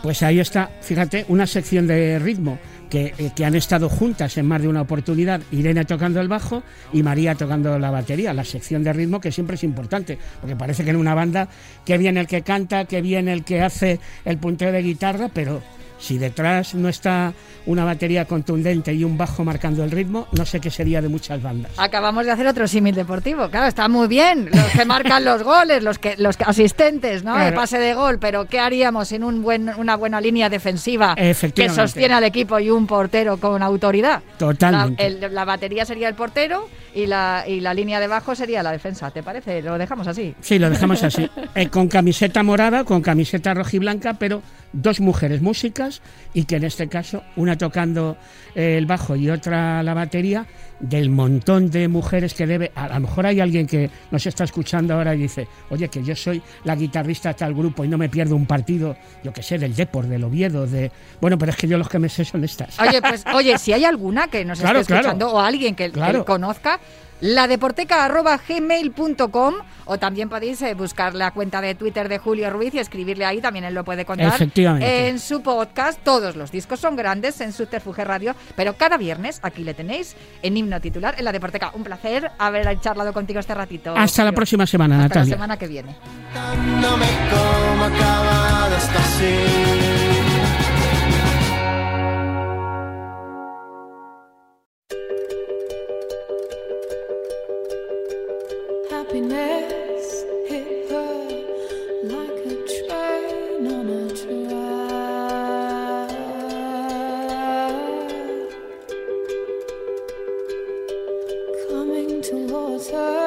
Pues 0.04 0.24
ahí 0.24 0.40
está, 0.40 0.70
fíjate, 0.82 1.26
una 1.30 1.48
sección 1.48 1.88
de 1.88 2.20
ritmo 2.20 2.60
que, 2.92 3.14
eh, 3.18 3.32
que 3.34 3.46
han 3.46 3.56
estado 3.56 3.90
juntas 3.90 4.38
en 4.38 4.46
más 4.46 4.62
de 4.62 4.68
una 4.68 4.82
oportunidad, 4.82 5.42
Irene 5.52 5.86
tocando 5.86 6.20
el 6.20 6.28
bajo 6.28 6.62
y 6.92 7.02
María 7.02 7.34
tocando 7.34 7.80
la 7.80 7.90
batería, 7.90 8.34
la 8.34 8.44
sección 8.44 8.84
de 8.84 8.92
ritmo 8.92 9.22
que 9.22 9.32
siempre 9.32 9.56
es 9.56 9.64
importante, 9.64 10.20
porque 10.42 10.58
parece 10.58 10.84
que 10.84 10.90
en 10.90 10.98
una 10.98 11.16
banda 11.16 11.48
que 11.86 11.98
viene 11.98 12.20
el 12.20 12.28
que 12.28 12.42
canta, 12.42 12.86
que 12.86 13.02
viene 13.02 13.32
el 13.32 13.46
que 13.46 13.62
hace 13.62 14.00
el 14.26 14.38
punteo 14.38 14.74
de 14.74 14.84
guitarra, 14.84 15.30
pero 15.34 15.62
si 16.02 16.18
detrás 16.18 16.76
no 16.76 16.90
está 16.90 17.32
una 17.68 17.86
batería 17.86 18.26
contundente 18.26 18.92
y 18.94 19.04
un 19.04 19.18
bajo 19.18 19.44
marcando 19.46 19.84
el 19.84 19.92
ritmo, 19.92 20.28
no 20.32 20.46
sé 20.48 20.60
qué 20.60 20.72
sería 20.72 21.00
de 21.02 21.08
muchas 21.10 21.42
bandas. 21.44 21.72
Acabamos 21.78 22.26
de 22.26 22.32
hacer 22.32 22.48
otro 22.48 22.68
símil 22.68 22.96
deportivo. 22.96 23.50
Claro, 23.50 23.68
está 23.68 23.88
muy 23.88 24.08
bien. 24.08 24.50
Los 24.52 24.66
que 24.72 24.84
marcan 24.84 25.24
los 25.24 25.44
goles, 25.44 25.84
los 25.84 26.00
que 26.00 26.16
los 26.18 26.36
asistentes, 26.44 27.24
¿no? 27.24 27.36
Claro. 27.36 27.56
pase 27.56 27.78
de 27.78 27.94
gol. 27.94 28.18
Pero 28.20 28.46
¿qué 28.46 28.60
haríamos 28.60 29.10
sin 29.10 29.24
un 29.24 29.44
buen, 29.44 29.70
una 29.78 29.96
buena 29.96 30.20
línea 30.20 30.50
defensiva 30.50 31.14
que 31.16 31.70
sostiene 31.70 32.16
al 32.16 32.24
equipo 32.24 32.60
y 32.60 32.72
un 32.72 32.88
portero 32.88 33.38
con 33.38 33.62
autoridad? 33.62 34.24
Totalmente. 34.40 35.08
La, 35.20 35.28
el- 35.28 35.34
la 35.36 35.46
batería 35.46 35.86
sería 35.86 36.08
el 36.08 36.16
portero 36.16 36.68
y 36.96 37.06
la, 37.06 37.44
y 37.48 37.60
la 37.60 37.74
línea 37.76 38.00
de 38.00 38.08
bajo 38.08 38.34
sería 38.34 38.64
la 38.64 38.72
defensa. 38.72 39.12
¿Te 39.12 39.22
parece? 39.22 39.62
Lo 39.62 39.78
dejamos 39.78 40.08
así. 40.08 40.34
Sí, 40.42 40.58
lo 40.58 40.70
dejamos 40.70 41.04
así. 41.04 41.30
Eh, 41.54 41.68
con 41.68 41.88
camiseta 41.90 42.44
morada, 42.44 42.86
con 42.86 43.02
camiseta 43.02 43.54
rojiblanca, 43.54 44.14
pero 44.14 44.42
dos 44.74 45.00
mujeres 45.02 45.42
músicas 45.42 46.02
y 46.34 46.46
que 46.46 46.56
en 46.56 46.64
este 46.64 46.88
caso, 46.88 47.24
una 47.36 47.58
tocando 47.58 48.18
eh, 48.56 48.78
el 48.78 48.86
bajo 48.86 49.16
y 49.16 49.30
otra 49.30 49.84
la 49.84 49.94
batería, 49.94 50.46
del 50.80 51.10
montón 51.10 51.70
de 51.70 51.88
mujeres 51.88 52.34
que 52.34 52.48
debe. 52.48 52.72
A 52.76 52.88
lo 52.96 53.02
mejor 53.02 53.26
hay 53.26 53.40
alguien 53.40 53.68
que 53.68 53.90
nos 54.10 54.26
está 54.26 54.44
escuchando 54.46 54.94
ahora 54.96 55.14
y 55.14 55.20
dice, 55.20 55.48
oye, 55.70 55.90
que 55.90 56.04
yo 56.04 56.16
soy 56.16 56.42
la 56.64 56.76
guitarrista 56.76 57.30
de 57.30 57.36
tal 57.36 57.54
grupo 57.54 57.84
y 57.84 57.88
no 57.88 57.98
me 57.98 58.10
pierdo 58.10 58.36
un 58.36 58.46
partido, 58.48 58.96
yo 59.24 59.32
que 59.34 59.44
sé, 59.44 59.58
del 59.60 59.76
Depor, 59.76 60.08
del 60.08 60.24
Oviedo, 60.24 60.66
de. 60.66 60.92
Bueno, 61.20 61.38
pero 61.38 61.52
es 61.52 61.58
que 61.58 61.68
yo 61.68 61.78
los 61.78 61.88
que 61.90 62.00
me 62.00 62.10
sé 62.10 62.26
son 62.26 62.44
estas. 62.44 62.80
Oye, 62.80 63.02
pues, 63.02 63.24
oye, 63.34 63.58
si 63.58 63.74
hay 63.74 63.86
alguna 63.86 64.28
que 64.28 64.44
nos 64.46 64.60
Claro, 64.62 64.80
esté 64.80 64.94
claro. 64.94 65.02
escuchando 65.10 65.34
o 65.34 65.40
alguien 65.40 65.76
que, 65.76 65.86
que 65.86 65.92
Claro. 65.92 66.26
conozca, 66.26 66.80
la 67.22 67.48
gmail.com 67.48 69.54
o 69.86 69.98
también 69.98 70.30
podéis 70.30 70.62
eh, 70.62 70.74
buscar 70.74 71.16
la 71.16 71.32
cuenta 71.32 71.62
de 71.62 71.76
Twitter 71.76 72.10
de 72.10 72.18
Julio 72.18 72.50
Ruiz 72.50 72.74
y 72.74 72.80
escribirle 72.80 73.26
ahí, 73.26 73.42
también 73.42 73.66
él 73.66 73.74
lo 73.74 73.84
puede 73.84 74.06
contar. 74.06 74.34
Efectivamente. 74.36 75.10
En 75.10 75.20
su 75.20 75.42
podcast, 75.42 76.00
todos 76.04 76.36
los 76.36 76.52
discos 76.52 76.80
son 76.80 76.96
grandes 76.96 77.42
en 77.42 77.54
Subterfuge 77.54 78.04
Radio, 78.06 78.36
pero 78.56 78.76
cada 78.76 78.98
viernes 78.98 79.40
aquí 79.44 79.64
le 79.64 79.74
tenéis 79.74 80.16
en 80.42 80.58
himno 80.58 80.80
titular 80.80 81.16
en 81.18 81.26
la 81.26 81.32
Deporteca. 81.32 81.72
Un 81.74 81.84
placer 81.84 82.32
haber 82.38 82.80
charlado 82.80 83.14
contigo 83.14 83.40
este 83.40 83.54
ratito. 83.54 83.94
Hasta 83.96 84.24
la 84.24 84.32
próxima 84.32 84.66
semana, 84.66 84.96
Hasta 84.96 85.08
la 85.20 85.22
Natalia. 85.22 85.36
semana 85.36 85.58
que 85.58 85.68
viene. 85.68 85.96
Towards 112.22 112.92
her, 112.92 113.21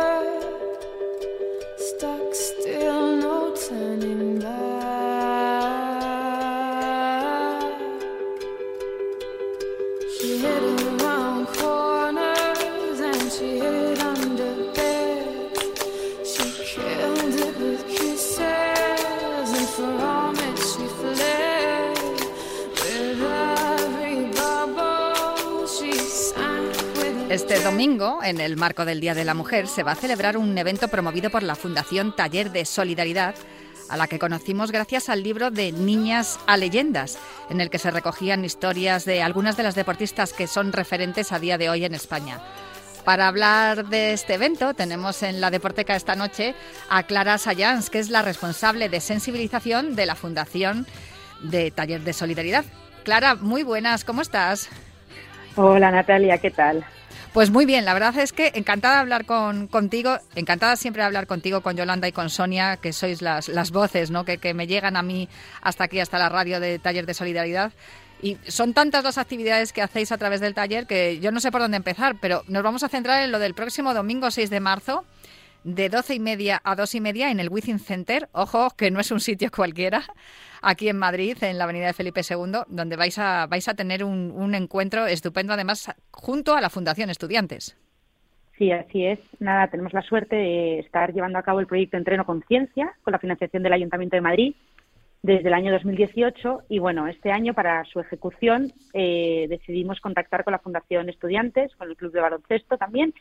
en 28.24 28.40
el 28.40 28.56
marco 28.56 28.84
del 28.84 29.00
Día 29.00 29.14
de 29.14 29.24
la 29.24 29.34
Mujer, 29.34 29.68
se 29.68 29.82
va 29.82 29.92
a 29.92 29.96
celebrar 29.96 30.36
un 30.36 30.56
evento 30.56 30.88
promovido 30.88 31.30
por 31.30 31.42
la 31.42 31.54
Fundación 31.54 32.16
Taller 32.16 32.50
de 32.50 32.64
Solidaridad, 32.64 33.34
a 33.90 33.96
la 33.96 34.06
que 34.06 34.18
conocimos 34.18 34.72
gracias 34.72 35.08
al 35.08 35.22
libro 35.22 35.50
de 35.50 35.72
Niñas 35.72 36.40
a 36.46 36.56
Leyendas, 36.56 37.18
en 37.50 37.60
el 37.60 37.68
que 37.68 37.78
se 37.78 37.90
recogían 37.90 38.44
historias 38.44 39.04
de 39.04 39.22
algunas 39.22 39.56
de 39.56 39.62
las 39.62 39.74
deportistas 39.74 40.32
que 40.32 40.46
son 40.46 40.72
referentes 40.72 41.32
a 41.32 41.38
día 41.38 41.58
de 41.58 41.68
hoy 41.68 41.84
en 41.84 41.94
España. 41.94 42.40
Para 43.04 43.28
hablar 43.28 43.88
de 43.88 44.14
este 44.14 44.34
evento, 44.34 44.72
tenemos 44.72 45.22
en 45.22 45.42
la 45.42 45.50
Deporteca 45.50 45.94
esta 45.94 46.16
noche 46.16 46.54
a 46.88 47.02
Clara 47.02 47.36
Sayans, 47.36 47.90
que 47.90 47.98
es 47.98 48.08
la 48.08 48.22
responsable 48.22 48.88
de 48.88 49.00
sensibilización 49.00 49.94
de 49.94 50.06
la 50.06 50.14
Fundación 50.14 50.86
de 51.42 51.70
Taller 51.70 52.02
de 52.02 52.14
Solidaridad. 52.14 52.64
Clara, 53.04 53.34
muy 53.34 53.62
buenas, 53.62 54.04
¿cómo 54.04 54.22
estás? 54.22 54.70
Hola 55.56 55.90
Natalia, 55.90 56.38
¿qué 56.38 56.50
tal? 56.50 56.84
Pues 57.32 57.50
muy 57.50 57.66
bien, 57.66 57.84
la 57.84 57.94
verdad 57.94 58.16
es 58.18 58.32
que 58.32 58.52
encantada 58.54 58.94
de 58.94 59.00
hablar 59.00 59.24
con, 59.24 59.66
contigo, 59.66 60.18
encantada 60.36 60.76
siempre 60.76 61.02
de 61.02 61.06
hablar 61.06 61.26
contigo, 61.26 61.62
con 61.62 61.76
Yolanda 61.76 62.06
y 62.06 62.12
con 62.12 62.30
Sonia, 62.30 62.76
que 62.76 62.92
sois 62.92 63.22
las, 63.22 63.48
las 63.48 63.72
voces 63.72 64.10
¿no? 64.10 64.24
que, 64.24 64.38
que 64.38 64.54
me 64.54 64.68
llegan 64.68 64.96
a 64.96 65.02
mí 65.02 65.28
hasta 65.60 65.84
aquí, 65.84 65.98
hasta 65.98 66.18
la 66.18 66.28
radio 66.28 66.60
de 66.60 66.78
Taller 66.78 67.06
de 67.06 67.14
Solidaridad. 67.14 67.72
Y 68.22 68.38
son 68.46 68.72
tantas 68.72 69.04
las 69.04 69.18
actividades 69.18 69.72
que 69.72 69.82
hacéis 69.82 70.12
a 70.12 70.18
través 70.18 70.40
del 70.40 70.54
taller 70.54 70.86
que 70.86 71.18
yo 71.18 71.30
no 71.30 71.40
sé 71.40 71.50
por 71.50 71.60
dónde 71.60 71.76
empezar, 71.76 72.16
pero 72.20 72.42
nos 72.46 72.62
vamos 72.62 72.82
a 72.82 72.88
centrar 72.88 73.22
en 73.22 73.32
lo 73.32 73.38
del 73.38 73.54
próximo 73.54 73.94
domingo 73.94 74.30
6 74.30 74.50
de 74.50 74.60
marzo, 74.60 75.04
de 75.64 75.88
12 75.88 76.14
y 76.14 76.20
media 76.20 76.60
a 76.62 76.76
2 76.76 76.94
y 76.94 77.00
media 77.00 77.30
en 77.30 77.40
el 77.40 77.48
Within 77.48 77.78
Center. 77.78 78.28
Ojo, 78.32 78.68
que 78.76 78.90
no 78.90 79.00
es 79.00 79.10
un 79.10 79.20
sitio 79.20 79.50
cualquiera, 79.54 80.02
aquí 80.62 80.88
en 80.88 80.98
Madrid, 80.98 81.36
en 81.42 81.58
la 81.58 81.64
avenida 81.64 81.86
de 81.86 81.92
Felipe 81.92 82.20
II, 82.28 82.60
donde 82.68 82.96
vais 82.96 83.18
a, 83.18 83.46
vais 83.46 83.66
a 83.68 83.74
tener 83.74 84.04
un, 84.04 84.30
un 84.30 84.54
encuentro 84.54 85.06
estupendo, 85.06 85.52
además, 85.52 85.92
junto 86.12 86.54
a 86.54 86.60
la 86.60 86.70
Fundación 86.70 87.10
Estudiantes. 87.10 87.76
Sí, 88.56 88.70
así 88.70 89.04
es. 89.04 89.18
Nada, 89.40 89.66
tenemos 89.68 89.92
la 89.92 90.02
suerte 90.02 90.36
de 90.36 90.78
estar 90.78 91.12
llevando 91.12 91.38
a 91.38 91.42
cabo 91.42 91.58
el 91.58 91.66
proyecto 91.66 91.96
Entreno 91.96 92.24
Conciencia 92.24 92.94
con 93.02 93.12
la 93.12 93.18
financiación 93.18 93.64
del 93.64 93.72
Ayuntamiento 93.72 94.16
de 94.16 94.20
Madrid 94.20 94.54
desde 95.24 95.48
el 95.48 95.54
año 95.54 95.72
2018 95.72 96.64
y 96.68 96.78
bueno, 96.80 97.08
este 97.08 97.32
año 97.32 97.54
para 97.54 97.82
su 97.86 97.98
ejecución 97.98 98.72
eh, 98.92 99.46
decidimos 99.48 99.98
contactar 100.00 100.44
con 100.44 100.52
la 100.52 100.58
Fundación 100.58 101.08
Estudiantes, 101.08 101.74
con 101.76 101.88
el 101.88 101.96
Club 101.96 102.12
de 102.12 102.20
Baloncesto 102.20 102.76
también 102.76 103.14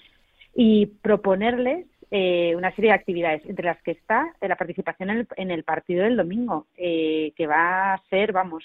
y 0.54 0.88
proponerles 0.88 1.88
eh, 2.16 2.54
una 2.56 2.70
serie 2.76 2.92
de 2.92 2.96
actividades, 2.96 3.42
entre 3.46 3.66
las 3.66 3.82
que 3.82 3.92
está 3.92 4.20
eh, 4.40 4.48
la 4.48 4.56
participación 4.56 5.10
en 5.10 5.18
el, 5.18 5.28
en 5.36 5.50
el 5.50 5.64
partido 5.64 6.04
del 6.04 6.16
domingo, 6.16 6.68
eh, 6.78 7.34
que 7.36 7.48
va 7.48 7.96
a 7.96 8.04
ser, 8.10 8.32
vamos, 8.32 8.64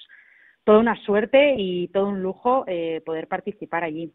toda 0.65 0.79
una 0.81 0.95
suerte 1.07 1.55
y 1.57 1.89
todo 1.89 2.09
un 2.09 2.23
lujo 2.23 2.65
eh, 2.67 3.01
poder 3.07 3.27
participar 3.27 3.85
allí. 3.85 4.13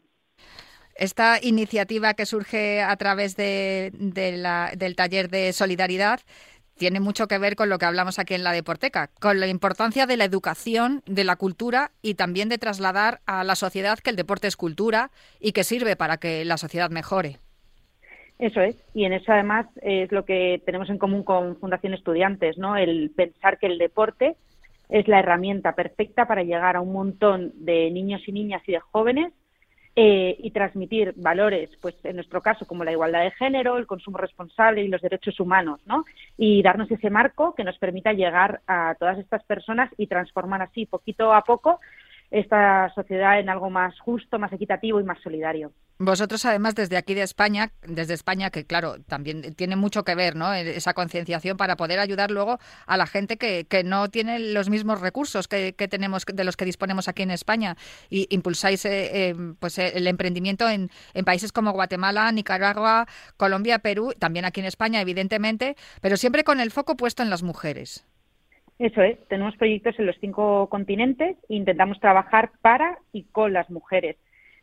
Esta 0.94 1.38
iniciativa 1.42 2.14
que 2.14 2.26
surge 2.26 2.80
a 2.80 2.96
través 2.96 3.34
de, 3.34 3.90
la- 4.38 4.70
del 4.76 4.94
taller 4.94 5.28
de 5.28 5.52
solidaridad 5.52 6.20
tiene 6.76 7.00
mucho 7.00 7.26
que 7.26 7.38
ver 7.38 7.56
con 7.56 7.68
lo 7.68 7.78
que 7.78 7.86
hablamos 7.86 8.18
aquí 8.18 8.34
en 8.34 8.44
la 8.44 8.52
Deporteca, 8.52 9.10
con 9.20 9.40
la 9.40 9.48
importancia 9.48 10.06
de 10.06 10.16
la 10.16 10.24
educación, 10.24 11.02
de 11.06 11.24
la 11.24 11.36
cultura 11.36 11.90
y 12.02 12.14
también 12.14 12.48
de 12.48 12.58
trasladar 12.58 13.20
a 13.26 13.42
la 13.44 13.56
sociedad 13.56 13.98
que 13.98 14.10
el 14.10 14.16
deporte 14.16 14.46
es 14.46 14.56
cultura 14.56 15.10
y 15.40 15.52
que 15.52 15.64
sirve 15.64 15.96
para 15.96 16.18
que 16.18 16.44
la 16.44 16.56
sociedad 16.56 16.90
mejore. 16.90 17.38
Eso 18.38 18.60
es, 18.60 18.76
y 18.94 19.04
en 19.04 19.12
eso 19.12 19.32
además 19.32 19.66
es 19.80 20.10
lo 20.10 20.24
que 20.24 20.60
tenemos 20.66 20.90
en 20.90 20.98
común 20.98 21.22
con 21.22 21.56
Fundación 21.56 21.94
Estudiantes, 21.94 22.58
¿no? 22.58 22.76
El 22.76 23.10
pensar 23.14 23.58
que 23.58 23.66
el 23.66 23.78
deporte 23.78 24.36
es 24.88 25.06
la 25.08 25.20
herramienta 25.20 25.74
perfecta 25.74 26.26
para 26.26 26.42
llegar 26.42 26.76
a 26.76 26.80
un 26.80 26.92
montón 26.92 27.52
de 27.54 27.90
niños 27.90 28.22
y 28.26 28.32
niñas 28.32 28.62
y 28.66 28.72
de 28.72 28.80
jóvenes 28.80 29.32
eh, 29.96 30.36
y 30.40 30.50
transmitir 30.50 31.14
valores, 31.16 31.70
pues 31.80 31.94
en 32.04 32.16
nuestro 32.16 32.42
caso 32.42 32.66
como 32.66 32.82
la 32.82 32.90
igualdad 32.90 33.22
de 33.22 33.30
género, 33.30 33.78
el 33.78 33.86
consumo 33.86 34.18
responsable 34.18 34.82
y 34.82 34.88
los 34.88 35.00
derechos 35.00 35.38
humanos, 35.38 35.80
¿no? 35.86 36.04
Y 36.36 36.62
darnos 36.62 36.90
ese 36.90 37.10
marco 37.10 37.54
que 37.54 37.62
nos 37.62 37.78
permita 37.78 38.12
llegar 38.12 38.60
a 38.66 38.96
todas 38.98 39.18
estas 39.18 39.44
personas 39.44 39.92
y 39.96 40.08
transformar 40.08 40.62
así 40.62 40.86
poquito 40.86 41.32
a 41.32 41.42
poco 41.42 41.78
esta 42.32 42.92
sociedad 42.96 43.38
en 43.38 43.48
algo 43.48 43.70
más 43.70 43.98
justo, 44.00 44.40
más 44.40 44.52
equitativo 44.52 44.98
y 44.98 45.04
más 45.04 45.20
solidario. 45.20 45.70
Vosotros, 45.98 46.44
además, 46.44 46.74
desde 46.74 46.96
aquí 46.96 47.14
de 47.14 47.22
España, 47.22 47.70
desde 47.86 48.14
España, 48.14 48.50
que 48.50 48.66
claro, 48.66 48.96
también 49.06 49.54
tiene 49.54 49.76
mucho 49.76 50.02
que 50.02 50.16
ver, 50.16 50.34
¿no? 50.34 50.52
Esa 50.52 50.92
concienciación 50.92 51.56
para 51.56 51.76
poder 51.76 52.00
ayudar 52.00 52.32
luego 52.32 52.58
a 52.86 52.96
la 52.96 53.06
gente 53.06 53.36
que, 53.36 53.64
que 53.68 53.84
no 53.84 54.08
tiene 54.08 54.40
los 54.40 54.68
mismos 54.70 55.00
recursos 55.00 55.46
que, 55.46 55.74
que, 55.74 55.86
tenemos, 55.86 56.24
de 56.26 56.42
los 56.42 56.56
que 56.56 56.64
disponemos 56.64 57.06
aquí 57.06 57.22
en 57.22 57.30
España. 57.30 57.76
Y 58.10 58.26
impulsáis 58.34 58.84
eh, 58.86 59.28
eh, 59.30 59.34
pues 59.60 59.78
el 59.78 60.08
emprendimiento 60.08 60.68
en, 60.68 60.90
en 61.14 61.24
países 61.24 61.52
como 61.52 61.70
Guatemala, 61.70 62.32
Nicaragua, 62.32 63.06
Colombia, 63.36 63.78
Perú, 63.78 64.14
también 64.18 64.44
aquí 64.44 64.58
en 64.58 64.66
España, 64.66 65.00
evidentemente, 65.00 65.76
pero 66.02 66.16
siempre 66.16 66.42
con 66.42 66.58
el 66.58 66.72
foco 66.72 66.96
puesto 66.96 67.22
en 67.22 67.30
las 67.30 67.44
mujeres. 67.44 68.04
Eso 68.80 69.00
es, 69.00 69.16
tenemos 69.28 69.56
proyectos 69.56 69.96
en 70.00 70.06
los 70.06 70.16
cinco 70.20 70.68
continentes 70.68 71.36
e 71.48 71.54
intentamos 71.54 72.00
trabajar 72.00 72.50
para 72.60 72.98
y 73.12 73.24
con 73.26 73.52
las 73.52 73.70
mujeres 73.70 74.16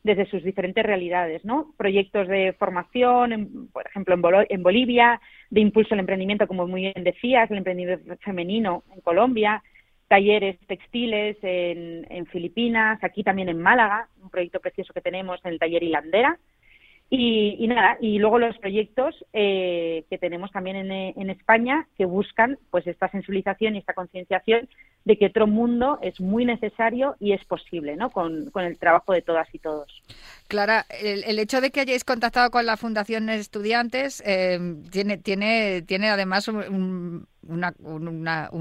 desde 0.03 0.25
sus 0.25 0.43
diferentes 0.43 0.83
realidades, 0.83 1.45
¿no? 1.45 1.73
Proyectos 1.77 2.27
de 2.27 2.53
formación, 2.53 3.33
en, 3.33 3.67
por 3.67 3.85
ejemplo, 3.85 4.15
en, 4.15 4.45
en, 4.49 4.63
Bolivia, 4.63 5.21
de 5.49 5.61
impulso 5.61 5.93
al 5.93 5.99
emprendimiento, 5.99 6.47
como 6.47 6.67
muy 6.67 6.81
bien 6.81 7.03
decías, 7.03 7.49
el 7.51 7.57
emprendimiento 7.57 8.15
femenino 8.21 8.83
en 8.93 9.01
Colombia, 9.01 9.61
talleres 10.07 10.59
textiles 10.67 11.37
en, 11.41 12.05
en 12.09 12.25
Filipinas, 12.25 13.01
aquí 13.03 13.23
también 13.23 13.49
en 13.49 13.61
Málaga, 13.61 14.07
un 14.21 14.29
proyecto 14.29 14.59
precioso 14.59 14.93
que 14.93 15.01
tenemos 15.01 15.39
en 15.45 15.53
el 15.53 15.59
taller 15.59 15.83
Hilandera, 15.83 16.37
y, 17.13 17.57
y, 17.59 17.67
nada, 17.67 17.97
y 17.99 18.19
luego 18.19 18.39
los 18.39 18.57
proyectos 18.57 19.13
eh, 19.33 20.05
que 20.09 20.17
tenemos 20.17 20.49
también 20.49 20.77
en, 20.77 20.91
en, 20.91 21.29
España 21.29 21.85
que 21.97 22.05
buscan 22.05 22.57
pues 22.69 22.87
esta 22.87 23.09
sensibilización 23.09 23.75
y 23.75 23.79
esta 23.79 23.93
concienciación 23.93 24.69
de 25.03 25.17
que 25.17 25.25
otro 25.25 25.45
mundo 25.45 25.99
es 26.01 26.21
muy 26.21 26.45
necesario 26.45 27.17
y 27.19 27.33
es 27.33 27.43
posible, 27.43 27.97
¿no? 27.97 28.11
Con 28.11 28.49
el 28.55 28.79
trabajo 28.79 29.11
de 29.11 29.21
todas 29.21 29.53
y 29.53 29.59
todos. 29.59 30.01
Clara, 30.51 30.85
el, 30.89 31.23
el, 31.23 31.39
hecho 31.39 31.61
de 31.61 31.71
que 31.71 31.79
hayáis 31.79 32.03
contactado 32.03 32.51
con 32.51 32.65
la 32.65 32.75
Fundación 32.75 33.29
Estudiantes 33.29 34.21
eh, 34.25 34.59
tiene, 34.91 35.17
tiene, 35.17 35.81
tiene 35.83 36.09
además 36.09 36.49
un, 36.49 37.25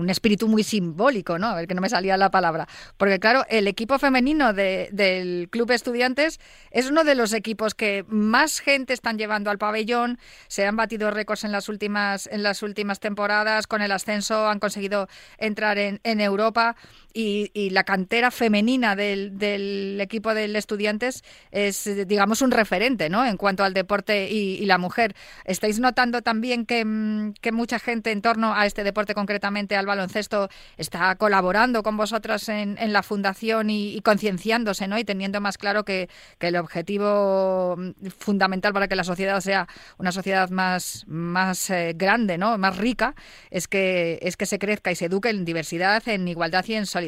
espíritu 0.09 0.47
muy 0.47 0.63
simbólico, 0.63 1.37
¿no? 1.37 1.49
A 1.49 1.57
ver 1.57 1.67
que 1.67 1.75
no 1.75 1.81
me 1.81 1.89
salía 1.89 2.17
la 2.17 2.31
palabra. 2.31 2.69
Porque 2.97 3.19
claro, 3.19 3.45
el 3.49 3.67
equipo 3.67 3.99
femenino 3.99 4.53
de, 4.53 4.89
del 4.93 5.49
Club 5.51 5.73
Estudiantes 5.73 6.39
es 6.71 6.89
uno 6.89 7.03
de 7.03 7.17
los 7.17 7.33
equipos 7.33 7.75
que 7.75 8.05
más 8.07 8.61
gente 8.61 8.93
están 8.93 9.19
llevando 9.19 9.51
al 9.51 9.59
pabellón. 9.59 10.21
Se 10.47 10.65
han 10.67 10.77
batido 10.77 11.11
récords 11.11 11.43
en 11.43 11.51
las 11.51 11.69
últimas, 11.69 12.29
en 12.29 12.45
las 12.45 12.63
últimas 12.63 13.01
temporadas. 13.01 13.67
Con 13.67 13.83
el 13.83 13.91
ascenso 13.91 14.47
han 14.47 14.61
conseguido 14.61 15.09
entrar 15.39 15.77
en, 15.77 15.99
en 16.05 16.21
Europa. 16.21 16.77
Y, 17.13 17.51
y, 17.55 17.71
la 17.71 17.85
cantera 17.85 18.31
femenina 18.31 18.97
del, 18.97 19.99
equipo 20.01 20.35
del 20.35 20.57
Estudiantes 20.57 21.25
es, 21.51 21.89
digamos, 22.07 22.43
un 22.43 22.51
referente, 22.51 23.09
¿no? 23.09 23.25
En 23.25 23.37
cuanto 23.37 23.65
al 23.65 23.75
deporte 23.75 24.31
y, 24.31 24.65
la 24.67 24.79
mujer. 24.79 25.15
¿Estáis 25.45 25.81
notando 25.81 26.23
también 26.23 26.67
que, 26.67 27.33
que 27.41 27.53
mucha 27.53 27.79
gente 27.79 28.13
en 28.13 28.23
torno 28.23 28.55
a 28.55 28.67
este 28.67 28.85
deporte, 28.85 29.15
concretamente 29.15 29.77
al 29.77 29.87
baloncesto, 29.87 30.49
está 30.77 31.15
colaborando 31.17 31.83
con 31.83 31.97
vosotras 31.97 32.49
en, 32.49 32.77
en 32.79 32.93
la 32.93 33.03
fundación 33.03 33.71
y, 33.71 34.01
concienciándose, 34.03 34.87
¿no? 34.89 34.99
Y 34.99 35.05
teniendo 35.05 35.41
más 35.41 35.59
claro 35.59 35.85
que, 35.85 36.09
el 36.41 36.57
objetivo 36.57 37.77
fundamental 38.19 38.73
para 38.73 38.89
que 38.89 38.97
la 38.97 39.05
sociedad 39.05 39.41
sea 39.41 39.69
una 39.99 40.11
sociedad 40.11 40.51
más, 40.51 41.05
más 41.07 41.71
eh, 41.71 41.93
grande, 41.95 42.39
¿no? 42.39 42.57
Más 42.59 42.77
rica, 42.77 43.15
es 43.51 43.69
que, 43.69 44.19
es 44.23 44.37
que 44.37 44.47
se 44.47 44.59
crezca 44.59 44.91
y 44.91 44.97
se 44.97 45.07
eduque 45.07 45.29
en 45.29 45.45
diversidad, 45.45 46.03
en 46.09 46.27
igualdad 46.27 46.65
y 46.67 46.75
en 46.75 46.87
solidaridad. 46.87 47.00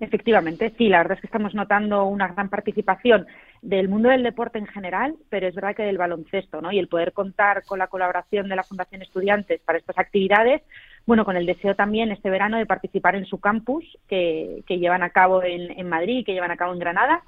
Efectivamente, 0.00 0.74
sí, 0.76 0.88
la 0.88 0.98
verdad 0.98 1.14
es 1.14 1.20
que 1.20 1.28
estamos 1.28 1.54
notando 1.54 2.04
una 2.04 2.28
gran 2.28 2.48
participación 2.48 3.26
del 3.62 3.88
mundo 3.88 4.08
del 4.08 4.24
deporte 4.24 4.58
en 4.58 4.66
general, 4.66 5.14
pero 5.30 5.46
es 5.46 5.54
verdad 5.54 5.76
que 5.76 5.84
del 5.84 5.98
baloncesto, 5.98 6.60
¿no? 6.60 6.72
Y 6.72 6.78
el 6.80 6.88
poder 6.88 7.12
contar 7.12 7.64
con 7.64 7.78
la 7.78 7.86
colaboración 7.86 8.48
de 8.48 8.56
la 8.56 8.64
Fundación 8.64 9.02
Estudiantes 9.02 9.60
para 9.64 9.78
estas 9.78 9.96
actividades, 9.96 10.62
bueno, 11.06 11.24
con 11.24 11.36
el 11.36 11.46
deseo 11.46 11.76
también 11.76 12.10
este 12.10 12.28
verano 12.28 12.58
de 12.58 12.66
participar 12.66 13.14
en 13.14 13.24
su 13.24 13.38
campus 13.38 13.84
que, 14.08 14.64
llevan 14.68 15.04
a 15.04 15.10
cabo 15.10 15.44
en, 15.44 15.70
en 15.70 15.88
Madrid, 15.88 16.26
que 16.26 16.32
llevan 16.32 16.50
a 16.50 16.56
cabo 16.56 16.72
en 16.72 16.80
Granada, 16.80 17.22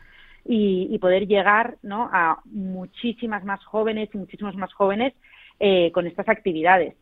y, 0.45 0.89
y, 0.91 0.99
poder 0.99 1.27
llegar 1.27 1.77
¿no? 1.83 2.09
a 2.13 2.41
muchísimas 2.45 3.45
más 3.45 3.65
jóvenes 3.65 4.09
y 4.13 4.19
muchísimos 4.19 4.55
más 4.55 4.73
jóvenes 4.73 5.13
eh, 5.59 5.91
con 5.93 6.07
estas 6.07 6.29
actividades. 6.29 6.95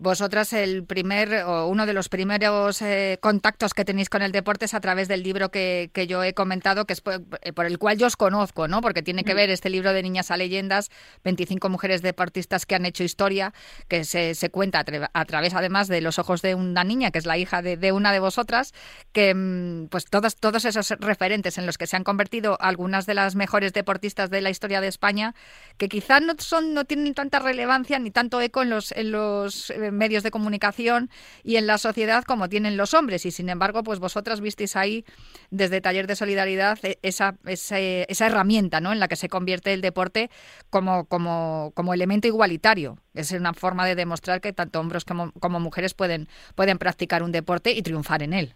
Vosotras 0.00 0.52
el 0.52 0.84
primer 0.84 1.42
o 1.42 1.66
uno 1.66 1.84
de 1.84 1.92
los 1.92 2.08
primeros 2.08 2.80
eh, 2.82 3.18
contactos 3.20 3.74
que 3.74 3.84
tenéis 3.84 4.08
con 4.08 4.22
el 4.22 4.30
deporte 4.30 4.66
es 4.66 4.74
a 4.74 4.80
través 4.80 5.08
del 5.08 5.24
libro 5.24 5.50
que, 5.50 5.90
que 5.92 6.06
yo 6.06 6.22
he 6.22 6.34
comentado, 6.34 6.84
que 6.84 6.92
es 6.92 7.00
por, 7.00 7.24
eh, 7.42 7.52
por, 7.52 7.66
el 7.66 7.80
cual 7.80 7.98
yo 7.98 8.06
os 8.06 8.16
conozco, 8.16 8.68
¿no? 8.68 8.80
Porque 8.80 9.02
tiene 9.02 9.24
que 9.24 9.34
ver 9.34 9.50
este 9.50 9.70
libro 9.70 9.92
de 9.92 10.04
Niñas 10.04 10.30
a 10.30 10.36
Leyendas, 10.36 10.90
25 11.24 11.68
mujeres 11.68 12.00
deportistas 12.00 12.64
que 12.64 12.76
han 12.76 12.86
hecho 12.86 13.02
historia, 13.02 13.52
que 13.88 14.04
se, 14.04 14.36
se 14.36 14.50
cuenta 14.50 14.78
a, 14.78 14.84
tra 14.84 15.10
a, 15.12 15.24
través 15.24 15.52
además 15.54 15.88
de 15.88 16.00
los 16.00 16.20
ojos 16.20 16.42
de 16.42 16.54
una 16.54 16.84
niña, 16.84 17.10
que 17.10 17.18
es 17.18 17.26
la 17.26 17.36
hija 17.36 17.60
de, 17.60 17.76
de 17.76 17.90
una 17.90 18.12
de 18.12 18.20
vosotras, 18.20 18.74
que 19.10 19.34
mm, 19.34 19.88
pues 19.88 20.04
todos, 20.04 20.36
todos 20.36 20.64
esos 20.64 20.90
referentes 21.00 21.58
en 21.58 21.66
los 21.66 21.76
que 21.76 21.88
se 21.88 21.96
han 21.96 22.04
convertido 22.04 22.56
algunas 22.60 23.04
de 23.06 23.14
las 23.14 23.34
mejores 23.34 23.72
deportistas 23.72 24.30
de 24.30 24.42
la 24.42 24.50
historia 24.50 24.80
de 24.80 24.86
España, 24.86 25.34
que 25.76 25.88
quizás 25.88 26.22
no 26.22 26.34
son, 26.38 26.72
no 26.72 26.84
tienen 26.84 27.14
tanta 27.14 27.40
relevancia 27.40 27.98
ni 27.98 28.12
tanto 28.12 28.40
eco 28.40 28.62
en 28.62 28.70
los, 28.70 28.92
en 28.92 29.10
los 29.10 29.70
eh, 29.70 29.87
medios 29.92 30.22
de 30.22 30.30
comunicación 30.30 31.10
y 31.42 31.56
en 31.56 31.66
la 31.66 31.78
sociedad 31.78 32.24
como 32.24 32.48
tienen 32.48 32.76
los 32.76 32.94
hombres 32.94 33.26
y 33.26 33.30
sin 33.30 33.48
embargo 33.48 33.82
pues 33.82 33.98
vosotras 33.98 34.40
visteis 34.40 34.76
ahí 34.76 35.04
desde 35.50 35.80
Taller 35.80 36.06
de 36.06 36.16
Solidaridad 36.16 36.78
esa, 37.02 37.36
esa, 37.44 37.78
esa 37.78 38.26
herramienta 38.26 38.80
¿no? 38.80 38.92
en 38.92 39.00
la 39.00 39.08
que 39.08 39.16
se 39.16 39.28
convierte 39.28 39.72
el 39.72 39.80
deporte 39.80 40.30
como, 40.70 41.06
como, 41.06 41.72
como 41.74 41.94
elemento 41.94 42.28
igualitario. 42.28 42.96
Es 43.14 43.32
una 43.32 43.52
forma 43.52 43.86
de 43.86 43.94
demostrar 43.94 44.40
que 44.40 44.52
tanto 44.52 44.80
hombres 44.80 45.04
como, 45.04 45.32
como 45.32 45.60
mujeres 45.60 45.94
pueden, 45.94 46.28
pueden 46.54 46.78
practicar 46.78 47.22
un 47.22 47.32
deporte 47.32 47.72
y 47.72 47.82
triunfar 47.82 48.22
en 48.22 48.32
él. 48.32 48.54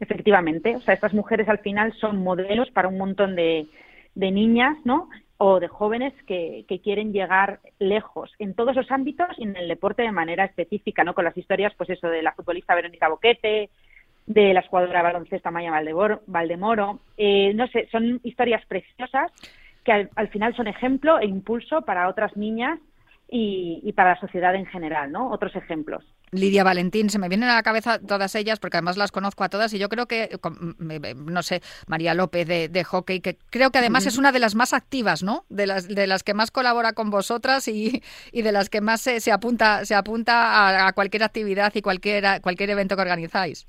Efectivamente, 0.00 0.76
o 0.76 0.80
sea, 0.80 0.94
estas 0.94 1.12
mujeres 1.12 1.48
al 1.48 1.58
final 1.58 1.92
son 2.00 2.22
modelos 2.22 2.70
para 2.70 2.88
un 2.88 2.96
montón 2.96 3.36
de, 3.36 3.68
de 4.14 4.30
niñas, 4.30 4.76
¿no? 4.84 5.08
O 5.42 5.58
de 5.58 5.68
jóvenes 5.68 6.12
que, 6.26 6.66
que, 6.68 6.80
quieren 6.80 7.14
llegar 7.14 7.60
lejos 7.78 8.30
en 8.38 8.52
todos 8.52 8.76
los 8.76 8.90
ámbitos 8.90 9.28
y 9.38 9.44
en 9.44 9.56
el 9.56 9.68
deporte 9.68 10.02
de 10.02 10.12
manera 10.12 10.44
específica, 10.44 11.02
¿no? 11.02 11.14
Con 11.14 11.24
las 11.24 11.34
historias, 11.34 11.72
pues 11.78 11.88
eso, 11.88 12.08
de 12.08 12.22
la 12.22 12.32
futbolista 12.32 12.74
Verónica 12.74 13.08
Boquete, 13.08 13.70
de 14.26 14.52
la 14.52 14.60
jugadora 14.60 15.00
baloncesto 15.00 15.50
Maya 15.50 15.72
Valdemoro. 16.26 16.98
Eh, 17.16 17.54
no 17.54 17.66
sé, 17.68 17.88
son 17.90 18.20
historias 18.22 18.66
preciosas 18.66 19.32
que 19.82 19.92
al, 19.92 20.10
al, 20.14 20.28
final 20.28 20.54
son 20.54 20.66
ejemplo 20.66 21.18
e 21.18 21.24
impulso 21.24 21.80
para 21.86 22.10
otras 22.10 22.36
niñas 22.36 22.78
y, 23.26 23.80
y 23.82 23.94
para 23.94 24.10
la 24.10 24.20
sociedad 24.20 24.54
en 24.54 24.66
general, 24.66 25.10
¿no? 25.10 25.30
Otros 25.30 25.56
ejemplos. 25.56 26.04
Lidia 26.32 26.64
Valentín, 26.64 27.10
se 27.10 27.18
me 27.18 27.28
vienen 27.28 27.48
a 27.48 27.54
la 27.54 27.62
cabeza 27.62 27.98
todas 27.98 28.34
ellas, 28.34 28.60
porque 28.60 28.76
además 28.76 28.96
las 28.96 29.10
conozco 29.10 29.44
a 29.44 29.48
todas, 29.48 29.72
y 29.74 29.78
yo 29.78 29.88
creo 29.88 30.06
que, 30.06 30.38
no 31.16 31.42
sé, 31.42 31.60
María 31.86 32.14
López 32.14 32.46
de, 32.46 32.68
de 32.68 32.84
hockey, 32.84 33.20
que 33.20 33.36
creo 33.50 33.70
que 33.70 33.78
además 33.78 34.06
es 34.06 34.16
una 34.16 34.30
de 34.30 34.38
las 34.38 34.54
más 34.54 34.72
activas, 34.72 35.22
¿no? 35.22 35.44
De 35.48 35.66
las, 35.66 35.88
de 35.88 36.06
las 36.06 36.22
que 36.22 36.34
más 36.34 36.50
colabora 36.50 36.92
con 36.92 37.10
vosotras 37.10 37.66
y, 37.68 38.02
y 38.32 38.42
de 38.42 38.52
las 38.52 38.70
que 38.70 38.80
más 38.80 39.00
se, 39.00 39.20
se 39.20 39.32
apunta, 39.32 39.84
se 39.84 39.94
apunta 39.94 40.68
a, 40.68 40.88
a, 40.88 40.92
cualquier 40.92 41.24
actividad 41.24 41.72
y 41.74 41.82
cualquier, 41.82 42.40
cualquier 42.42 42.70
evento 42.70 42.96
que 42.96 43.02
organizáis. 43.02 43.66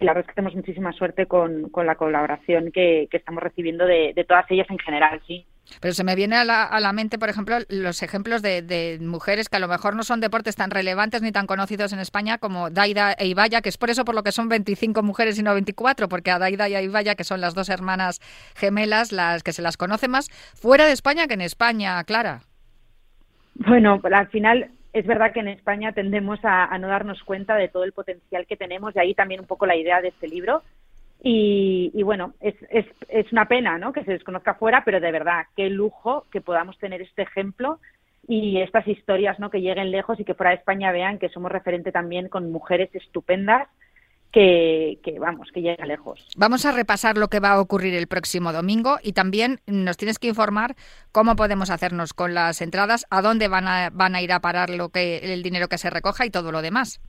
La 0.00 0.12
verdad 0.12 0.20
es 0.20 0.28
que 0.28 0.34
tenemos 0.34 0.54
muchísima 0.54 0.92
suerte 0.92 1.26
con, 1.26 1.70
con 1.70 1.86
la 1.86 1.96
colaboración 1.96 2.70
que, 2.72 3.08
que 3.10 3.16
estamos 3.16 3.42
recibiendo 3.42 3.84
de, 3.84 4.12
de 4.14 4.24
todas 4.24 4.48
ellas 4.50 4.66
en 4.70 4.78
general, 4.78 5.20
sí. 5.26 5.44
Pero 5.80 5.94
se 5.94 6.04
me 6.04 6.14
viene 6.14 6.36
a 6.36 6.44
la, 6.44 6.64
a 6.64 6.80
la 6.80 6.92
mente, 6.92 7.18
por 7.18 7.28
ejemplo, 7.28 7.58
los 7.68 8.02
ejemplos 8.02 8.42
de, 8.42 8.62
de, 8.62 8.98
mujeres 9.00 9.48
que 9.48 9.56
a 9.56 9.60
lo 9.60 9.68
mejor 9.68 9.94
no 9.94 10.02
son 10.02 10.20
deportes 10.20 10.56
tan 10.56 10.70
relevantes 10.70 11.22
ni 11.22 11.32
tan 11.32 11.46
conocidos 11.46 11.92
en 11.92 11.98
España 11.98 12.38
como 12.38 12.70
Daida 12.70 13.12
e 13.12 13.26
Ibaya, 13.26 13.60
que 13.60 13.68
es 13.68 13.78
por 13.78 13.90
eso 13.90 14.04
por 14.04 14.14
lo 14.14 14.22
que 14.22 14.32
son 14.32 14.48
25 14.48 15.02
mujeres 15.02 15.38
y 15.38 15.42
no 15.42 15.54
24, 15.54 16.08
porque 16.08 16.30
a 16.30 16.38
Daida 16.38 16.68
y 16.68 16.74
a 16.74 16.82
Ibaya, 16.82 17.14
que 17.14 17.24
son 17.24 17.40
las 17.40 17.54
dos 17.54 17.68
hermanas 17.68 18.20
gemelas, 18.54 19.12
las 19.12 19.42
que 19.42 19.52
se 19.52 19.62
las 19.62 19.76
conoce 19.76 20.08
más 20.08 20.28
fuera 20.54 20.86
de 20.86 20.92
España 20.92 21.26
que 21.26 21.34
en 21.34 21.42
España, 21.42 22.02
Clara. 22.04 22.40
Bueno, 23.54 24.00
al 24.02 24.28
final 24.28 24.70
es 24.92 25.06
verdad 25.06 25.32
que 25.32 25.40
en 25.40 25.48
España 25.48 25.92
tendemos 25.92 26.44
a, 26.44 26.64
a 26.64 26.78
no 26.78 26.88
darnos 26.88 27.22
cuenta 27.22 27.56
de 27.56 27.68
todo 27.68 27.84
el 27.84 27.92
potencial 27.92 28.46
que 28.46 28.56
tenemos, 28.56 28.94
y 28.94 28.98
ahí 29.00 29.14
también 29.14 29.40
un 29.40 29.46
poco 29.46 29.66
la 29.66 29.76
idea 29.76 30.00
de 30.00 30.08
este 30.08 30.28
libro. 30.28 30.62
Y, 31.22 31.90
y 31.94 32.02
bueno, 32.04 32.34
es, 32.40 32.54
es, 32.70 32.86
es 33.08 33.32
una 33.32 33.46
pena 33.46 33.76
¿no? 33.78 33.92
que 33.92 34.04
se 34.04 34.12
desconozca 34.12 34.54
fuera, 34.54 34.82
pero 34.84 35.00
de 35.00 35.10
verdad, 35.10 35.46
qué 35.56 35.68
lujo 35.68 36.26
que 36.30 36.40
podamos 36.40 36.78
tener 36.78 37.02
este 37.02 37.22
ejemplo 37.22 37.80
y 38.28 38.60
estas 38.60 38.86
historias 38.86 39.38
¿no? 39.40 39.50
que 39.50 39.60
lleguen 39.60 39.90
lejos 39.90 40.20
y 40.20 40.24
que 40.24 40.34
fuera 40.34 40.50
de 40.50 40.56
España 40.56 40.92
vean 40.92 41.18
que 41.18 41.30
somos 41.30 41.50
referente 41.50 41.90
también 41.90 42.28
con 42.28 42.52
mujeres 42.52 42.94
estupendas 42.94 43.68
que, 44.32 45.00
que 45.02 45.18
vamos, 45.18 45.48
que 45.52 45.62
llega 45.62 45.86
lejos. 45.86 46.24
Vamos 46.36 46.66
a 46.66 46.72
repasar 46.72 47.16
lo 47.16 47.28
que 47.28 47.40
va 47.40 47.52
a 47.52 47.60
ocurrir 47.60 47.94
el 47.94 48.06
próximo 48.06 48.52
domingo 48.52 48.98
y 49.02 49.12
también 49.12 49.60
nos 49.66 49.96
tienes 49.96 50.18
que 50.18 50.28
informar 50.28 50.76
cómo 51.12 51.34
podemos 51.34 51.70
hacernos 51.70 52.12
con 52.12 52.34
las 52.34 52.60
entradas, 52.60 53.06
a 53.10 53.22
dónde 53.22 53.48
van 53.48 53.66
a, 53.66 53.90
van 53.90 54.14
a 54.14 54.22
ir 54.22 54.32
a 54.32 54.40
parar 54.40 54.70
lo 54.70 54.90
que 54.90 55.32
el 55.32 55.42
dinero 55.42 55.68
que 55.68 55.78
se 55.78 55.90
recoja 55.90 56.26
y 56.26 56.30
todo 56.30 56.52
lo 56.52 56.62
demás. 56.62 57.00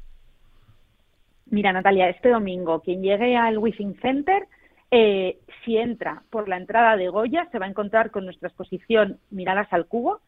Mira, 1.51 1.73
Natalia, 1.73 2.09
este 2.09 2.29
domingo, 2.29 2.81
quien 2.81 3.01
llegue 3.01 3.35
al 3.35 3.57
Wishing 3.57 3.99
Center, 4.01 4.47
eh, 4.91 5.39
si 5.63 5.77
entra 5.77 6.23
por 6.29 6.47
la 6.47 6.57
entrada 6.57 6.95
de 6.95 7.09
Goya, 7.09 7.47
se 7.51 7.59
va 7.59 7.65
a 7.65 7.69
encontrar 7.69 8.11
con 8.11 8.25
nuestra 8.25 8.49
exposición 8.49 9.19
Miradas 9.31 9.71
al 9.71 9.87
Cubo, 9.87 10.21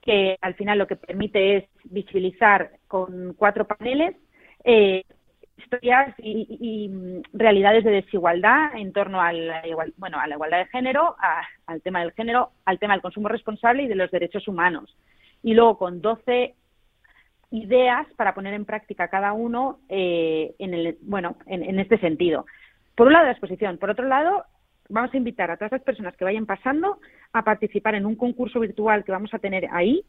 que 0.00 0.36
al 0.40 0.54
final 0.54 0.78
lo 0.78 0.86
que 0.86 0.96
permite 0.96 1.56
es 1.56 1.64
visibilizar 1.84 2.72
con 2.88 3.34
cuatro 3.34 3.66
paneles 3.66 4.16
eh, 4.64 5.04
historias 5.56 6.14
y, 6.18 6.46
y, 6.60 7.22
realidades 7.32 7.84
de 7.84 7.90
desigualdad 7.90 8.76
en 8.76 8.92
torno 8.92 9.20
a 9.20 9.32
la, 9.32 9.66
igual, 9.66 9.92
bueno, 9.96 10.18
a 10.18 10.26
la 10.26 10.34
igualdad 10.34 10.58
de 10.58 10.66
género, 10.66 11.14
a, 11.18 11.42
al 11.66 11.82
tema 11.82 12.00
del 12.00 12.12
género, 12.12 12.50
al 12.64 12.78
tema 12.78 12.94
del 12.94 13.02
consumo 13.02 13.28
responsable 13.28 13.84
y 13.84 13.88
de 13.88 13.94
los 13.94 14.10
derechos 14.10 14.48
humanos. 14.48 14.96
Y 15.42 15.54
luego 15.54 15.78
con 15.78 16.00
12 16.00 16.54
ideas 17.52 18.06
para 18.16 18.34
poner 18.34 18.54
en 18.54 18.64
práctica 18.64 19.08
cada 19.08 19.32
uno 19.32 19.78
eh, 19.88 20.54
en, 20.58 20.74
el, 20.74 20.98
bueno, 21.02 21.36
en, 21.46 21.62
en 21.62 21.78
este 21.78 21.98
sentido. 21.98 22.46
Por 22.96 23.06
un 23.06 23.12
lado, 23.12 23.26
la 23.26 23.32
exposición. 23.32 23.78
Por 23.78 23.90
otro 23.90 24.06
lado, 24.06 24.44
vamos 24.88 25.12
a 25.14 25.16
invitar 25.16 25.50
a 25.50 25.56
todas 25.56 25.72
las 25.72 25.82
personas 25.82 26.16
que 26.16 26.24
vayan 26.24 26.46
pasando 26.46 26.98
a 27.32 27.42
participar 27.42 27.94
en 27.94 28.06
un 28.06 28.16
concurso 28.16 28.60
virtual 28.60 29.04
que 29.04 29.12
vamos 29.12 29.32
a 29.34 29.38
tener 29.38 29.68
ahí, 29.72 30.04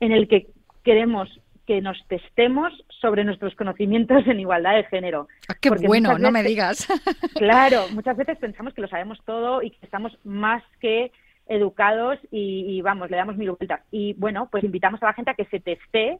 en 0.00 0.12
el 0.12 0.28
que 0.28 0.48
queremos 0.84 1.28
que 1.66 1.82
nos 1.82 2.02
testemos 2.08 2.72
sobre 2.88 3.24
nuestros 3.24 3.54
conocimientos 3.54 4.26
en 4.26 4.40
igualdad 4.40 4.76
de 4.76 4.84
género. 4.84 5.28
Ah, 5.48 5.54
¡Qué 5.60 5.68
Porque 5.68 5.86
bueno! 5.86 6.18
No 6.18 6.30
me 6.30 6.42
digas. 6.42 6.88
Claro, 7.34 7.84
muchas 7.92 8.16
veces 8.16 8.38
pensamos 8.38 8.74
que 8.74 8.80
lo 8.80 8.88
sabemos 8.88 9.18
todo 9.24 9.62
y 9.62 9.70
que 9.70 9.84
estamos 9.84 10.18
más 10.24 10.62
que 10.80 11.12
educados 11.46 12.18
y, 12.30 12.64
y, 12.68 12.80
vamos, 12.80 13.10
le 13.10 13.16
damos 13.16 13.36
mil 13.36 13.50
vueltas. 13.50 13.80
Y 13.90 14.14
bueno, 14.14 14.48
pues 14.50 14.64
invitamos 14.64 15.02
a 15.02 15.06
la 15.06 15.12
gente 15.12 15.30
a 15.30 15.34
que 15.34 15.44
se 15.44 15.60
teste 15.60 16.18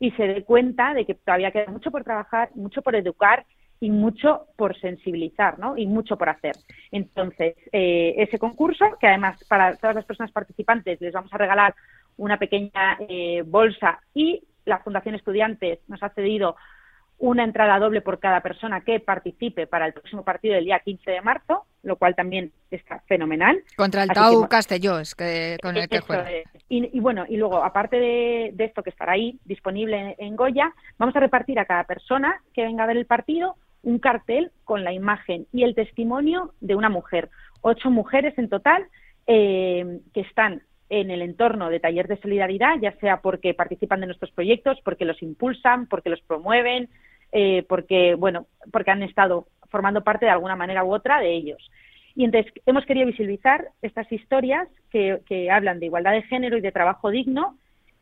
y 0.00 0.10
se 0.12 0.26
dé 0.26 0.44
cuenta 0.44 0.94
de 0.94 1.04
que 1.04 1.14
todavía 1.14 1.50
queda 1.50 1.70
mucho 1.70 1.90
por 1.90 2.04
trabajar, 2.04 2.50
mucho 2.54 2.82
por 2.82 2.94
educar 2.94 3.44
y 3.80 3.90
mucho 3.90 4.46
por 4.56 4.78
sensibilizar, 4.78 5.58
¿no? 5.58 5.76
Y 5.76 5.86
mucho 5.86 6.16
por 6.16 6.28
hacer. 6.28 6.56
Entonces, 6.90 7.56
eh, 7.72 8.14
ese 8.18 8.38
concurso, 8.38 8.96
que 9.00 9.06
además 9.06 9.42
para 9.48 9.76
todas 9.76 9.96
las 9.96 10.04
personas 10.04 10.32
participantes 10.32 11.00
les 11.00 11.12
vamos 11.12 11.32
a 11.32 11.38
regalar 11.38 11.74
una 12.16 12.38
pequeña 12.38 12.98
eh, 13.08 13.42
bolsa 13.46 14.00
y 14.14 14.42
la 14.64 14.80
Fundación 14.80 15.14
Estudiantes 15.14 15.78
nos 15.88 16.02
ha 16.02 16.10
cedido 16.10 16.56
una 17.18 17.42
entrada 17.44 17.78
doble 17.78 18.00
por 18.00 18.20
cada 18.20 18.40
persona 18.42 18.82
que 18.82 19.00
participe 19.00 19.66
para 19.66 19.86
el 19.86 19.92
próximo 19.92 20.22
partido 20.24 20.54
del 20.54 20.66
día 20.66 20.78
15 20.78 21.10
de 21.10 21.20
marzo, 21.20 21.64
lo 21.82 21.96
cual 21.96 22.14
también 22.14 22.52
está 22.70 23.00
fenomenal. 23.08 23.60
Contra 23.76 24.04
el 24.04 24.10
Así 24.10 24.20
Tau 24.20 24.42
que- 24.42 24.48
Castelló, 24.48 24.98
es 25.00 25.14
que, 25.16 25.56
con 25.60 25.76
el 25.76 25.88
que 25.88 25.98
juega. 26.00 26.26
Y, 26.68 26.96
y 26.96 27.00
bueno, 27.00 27.24
y 27.28 27.36
luego, 27.36 27.64
aparte 27.64 27.98
de, 27.98 28.50
de 28.54 28.64
esto 28.64 28.82
que 28.84 28.90
estará 28.90 29.12
ahí 29.12 29.38
disponible 29.44 30.14
en, 30.18 30.26
en 30.28 30.36
Goya, 30.36 30.72
vamos 30.98 31.16
a 31.16 31.20
repartir 31.20 31.58
a 31.58 31.64
cada 31.64 31.84
persona 31.84 32.40
que 32.54 32.62
venga 32.62 32.84
a 32.84 32.86
ver 32.86 32.96
el 32.96 33.06
partido 33.06 33.56
un 33.82 33.98
cartel 33.98 34.50
con 34.64 34.84
la 34.84 34.92
imagen 34.92 35.46
y 35.52 35.62
el 35.64 35.74
testimonio 35.74 36.52
de 36.60 36.74
una 36.76 36.88
mujer. 36.88 37.30
Ocho 37.62 37.90
mujeres 37.90 38.36
en 38.38 38.48
total 38.48 38.86
eh, 39.26 40.00
que 40.14 40.20
están 40.20 40.62
en 40.90 41.10
el 41.10 41.20
entorno 41.22 41.68
de 41.68 41.80
taller 41.80 42.08
de 42.08 42.16
solidaridad, 42.20 42.76
ya 42.80 42.92
sea 42.98 43.20
porque 43.20 43.52
participan 43.54 44.00
de 44.00 44.06
nuestros 44.06 44.30
proyectos, 44.30 44.78
porque 44.84 45.04
los 45.04 45.22
impulsan, 45.22 45.86
porque 45.86 46.08
los 46.10 46.20
promueven, 46.22 46.88
eh, 47.32 47.64
porque 47.68 48.14
bueno, 48.14 48.46
porque 48.72 48.90
han 48.90 49.02
estado 49.02 49.48
formando 49.70 50.02
parte 50.02 50.26
de 50.26 50.32
alguna 50.32 50.56
manera 50.56 50.84
u 50.84 50.92
otra 50.92 51.20
de 51.20 51.32
ellos. 51.34 51.70
Y 52.14 52.24
entonces 52.24 52.52
hemos 52.66 52.84
querido 52.84 53.06
visibilizar 53.06 53.68
estas 53.82 54.10
historias 54.10 54.68
que, 54.90 55.20
que 55.26 55.50
hablan 55.50 55.78
de 55.78 55.86
igualdad 55.86 56.12
de 56.12 56.22
género 56.22 56.56
y 56.56 56.60
de 56.60 56.72
trabajo 56.72 57.10
digno. 57.10 57.56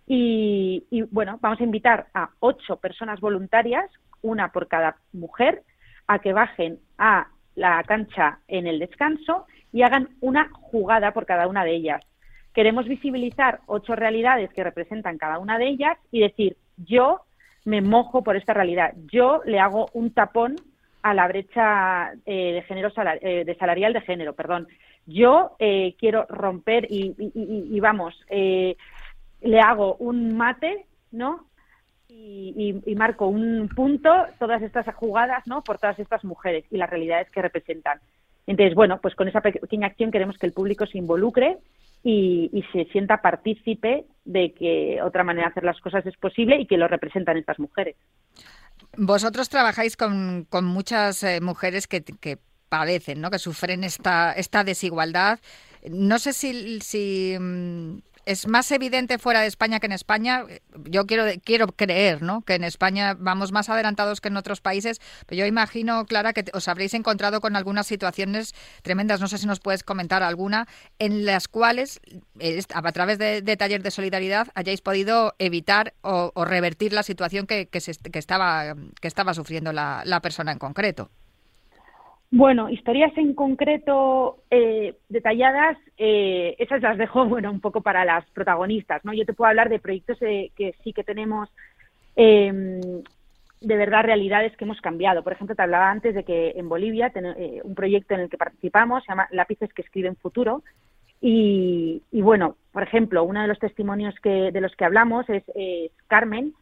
Y, 0.06 0.84
y, 0.90 1.02
bueno, 1.02 1.38
vamos 1.42 1.60
a 1.60 1.64
invitar 1.64 2.06
a 2.14 2.30
ocho 2.38 2.76
personas 2.76 3.20
voluntarias, 3.20 3.90
una 4.22 4.52
por 4.52 4.68
cada 4.68 4.96
mujer, 5.12 5.62
a 6.06 6.20
que 6.20 6.32
bajen 6.32 6.78
a 6.96 7.26
la 7.56 7.82
cancha 7.82 8.38
en 8.48 8.66
el 8.66 8.78
descanso 8.78 9.46
y 9.72 9.82
hagan 9.82 10.08
una 10.20 10.48
jugada 10.50 11.12
por 11.12 11.26
cada 11.26 11.48
una 11.48 11.64
de 11.64 11.74
ellas. 11.74 12.02
Queremos 12.54 12.86
visibilizar 12.86 13.60
ocho 13.66 13.94
realidades 13.96 14.50
que 14.54 14.64
representan 14.64 15.18
cada 15.18 15.38
una 15.38 15.58
de 15.58 15.68
ellas 15.68 15.98
y 16.10 16.20
decir, 16.20 16.56
yo 16.78 17.25
me 17.66 17.82
mojo 17.82 18.22
por 18.22 18.36
esta 18.36 18.54
realidad, 18.54 18.94
yo 19.12 19.42
le 19.44 19.58
hago 19.58 19.90
un 19.92 20.12
tapón 20.12 20.60
a 21.02 21.12
la 21.14 21.28
brecha 21.28 22.12
eh, 22.24 22.52
de 22.54 22.62
género 22.62 22.90
salar- 22.90 23.18
eh, 23.20 23.44
de 23.44 23.54
salarial 23.56 23.92
de 23.92 24.00
género, 24.00 24.32
perdón. 24.34 24.66
Yo 25.04 25.56
eh, 25.58 25.94
quiero 25.98 26.26
romper 26.28 26.86
y, 26.90 27.14
y- 27.18 27.32
y- 27.34 27.76
y 27.76 27.80
vamos, 27.80 28.14
eh, 28.30 28.76
le 29.40 29.60
hago 29.60 29.96
un 29.96 30.36
mate, 30.36 30.86
¿no? 31.12 31.46
Y, 32.08 32.94
marco 32.96 33.26
un 33.26 33.68
punto, 33.68 34.10
todas 34.38 34.62
estas 34.62 34.86
jugadas, 34.94 35.46
¿no? 35.46 35.62
Por 35.62 35.78
todas 35.78 35.98
estas 35.98 36.24
mujeres 36.24 36.64
y 36.70 36.76
las 36.76 36.88
realidades 36.88 37.28
que 37.30 37.42
representan. 37.42 37.98
Entonces, 38.46 38.74
bueno, 38.74 39.00
pues 39.02 39.14
con 39.16 39.28
esa 39.28 39.40
pe- 39.40 39.52
pequeña 39.60 39.88
acción 39.88 40.10
queremos 40.12 40.38
que 40.38 40.46
el 40.46 40.52
público 40.52 40.86
se 40.86 40.98
involucre 40.98 41.58
y, 42.02 42.50
y 42.52 42.62
se 42.72 42.90
sienta 42.92 43.22
partícipe 43.22 44.04
de 44.24 44.52
que 44.54 45.00
otra 45.02 45.24
manera 45.24 45.46
de 45.46 45.50
hacer 45.52 45.64
las 45.64 45.80
cosas 45.80 46.04
es 46.06 46.16
posible 46.16 46.60
y 46.60 46.66
que 46.66 46.76
lo 46.76 46.88
representan 46.88 47.36
estas 47.36 47.58
mujeres. 47.58 47.96
Vosotros 48.96 49.48
trabajáis 49.48 49.96
con, 49.96 50.46
con 50.48 50.64
muchas 50.64 51.22
eh, 51.22 51.40
mujeres 51.40 51.86
que, 51.86 52.02
que 52.02 52.38
padecen, 52.68 53.20
¿no? 53.20 53.30
que 53.30 53.38
sufren 53.38 53.84
esta, 53.84 54.32
esta 54.32 54.64
desigualdad. 54.64 55.38
No 55.88 56.18
sé 56.18 56.32
si, 56.32 57.36
mm, 57.38 57.98
es 58.26 58.48
más 58.48 58.70
evidente 58.72 59.18
fuera 59.18 59.40
de 59.40 59.46
España 59.46 59.80
que 59.80 59.86
en 59.86 59.92
España. 59.92 60.44
Yo 60.84 61.06
quiero, 61.06 61.24
quiero 61.44 61.68
creer 61.68 62.22
¿no? 62.22 62.42
que 62.42 62.54
en 62.54 62.64
España 62.64 63.16
vamos 63.18 63.52
más 63.52 63.68
adelantados 63.68 64.20
que 64.20 64.28
en 64.28 64.36
otros 64.36 64.60
países, 64.60 65.00
pero 65.26 65.40
yo 65.40 65.46
imagino, 65.46 66.04
Clara, 66.06 66.32
que 66.32 66.44
os 66.52 66.68
habréis 66.68 66.92
encontrado 66.94 67.40
con 67.40 67.56
algunas 67.56 67.86
situaciones 67.86 68.54
tremendas. 68.82 69.20
No 69.20 69.28
sé 69.28 69.38
si 69.38 69.46
nos 69.46 69.60
puedes 69.60 69.84
comentar 69.84 70.22
alguna 70.22 70.66
en 70.98 71.24
las 71.24 71.46
cuales, 71.46 72.00
eh, 72.40 72.60
a 72.74 72.92
través 72.92 73.18
de, 73.18 73.42
de 73.42 73.56
taller 73.56 73.82
de 73.82 73.92
solidaridad, 73.92 74.48
hayáis 74.54 74.80
podido 74.80 75.34
evitar 75.38 75.94
o, 76.02 76.32
o 76.34 76.44
revertir 76.44 76.92
la 76.92 77.04
situación 77.04 77.46
que, 77.46 77.68
que, 77.68 77.80
se, 77.80 77.94
que, 77.94 78.18
estaba, 78.18 78.74
que 79.00 79.08
estaba 79.08 79.34
sufriendo 79.34 79.72
la, 79.72 80.02
la 80.04 80.20
persona 80.20 80.50
en 80.50 80.58
concreto. 80.58 81.10
Bueno, 82.30 82.68
historias 82.68 83.16
en 83.16 83.34
concreto 83.34 84.38
eh, 84.50 84.96
detalladas, 85.08 85.78
eh, 85.96 86.56
esas 86.58 86.82
las 86.82 86.98
dejo, 86.98 87.24
bueno, 87.26 87.50
un 87.50 87.60
poco 87.60 87.80
para 87.82 88.04
las 88.04 88.28
protagonistas, 88.30 89.04
¿no? 89.04 89.12
Yo 89.12 89.24
te 89.24 89.32
puedo 89.32 89.48
hablar 89.48 89.68
de 89.68 89.78
proyectos 89.78 90.18
eh, 90.22 90.50
que 90.56 90.74
sí 90.82 90.92
que 90.92 91.04
tenemos, 91.04 91.48
eh, 92.16 92.92
de 93.60 93.76
verdad, 93.76 94.04
realidades 94.04 94.56
que 94.56 94.64
hemos 94.64 94.80
cambiado. 94.80 95.22
Por 95.22 95.32
ejemplo, 95.32 95.54
te 95.54 95.62
hablaba 95.62 95.90
antes 95.90 96.14
de 96.14 96.24
que 96.24 96.52
en 96.56 96.68
Bolivia, 96.68 97.10
ten, 97.10 97.26
eh, 97.26 97.60
un 97.62 97.74
proyecto 97.74 98.14
en 98.14 98.20
el 98.20 98.28
que 98.28 98.36
participamos 98.36 99.04
se 99.04 99.12
llama 99.12 99.28
Lápices 99.30 99.72
que 99.72 99.82
escriben 99.82 100.16
futuro. 100.16 100.62
Y, 101.20 102.02
y 102.12 102.22
bueno, 102.22 102.56
por 102.72 102.82
ejemplo, 102.82 103.24
uno 103.24 103.40
de 103.40 103.48
los 103.48 103.58
testimonios 103.58 104.14
que, 104.20 104.50
de 104.52 104.60
los 104.60 104.74
que 104.76 104.84
hablamos 104.84 105.26
es 105.30 105.44
Carmen, 106.08 106.52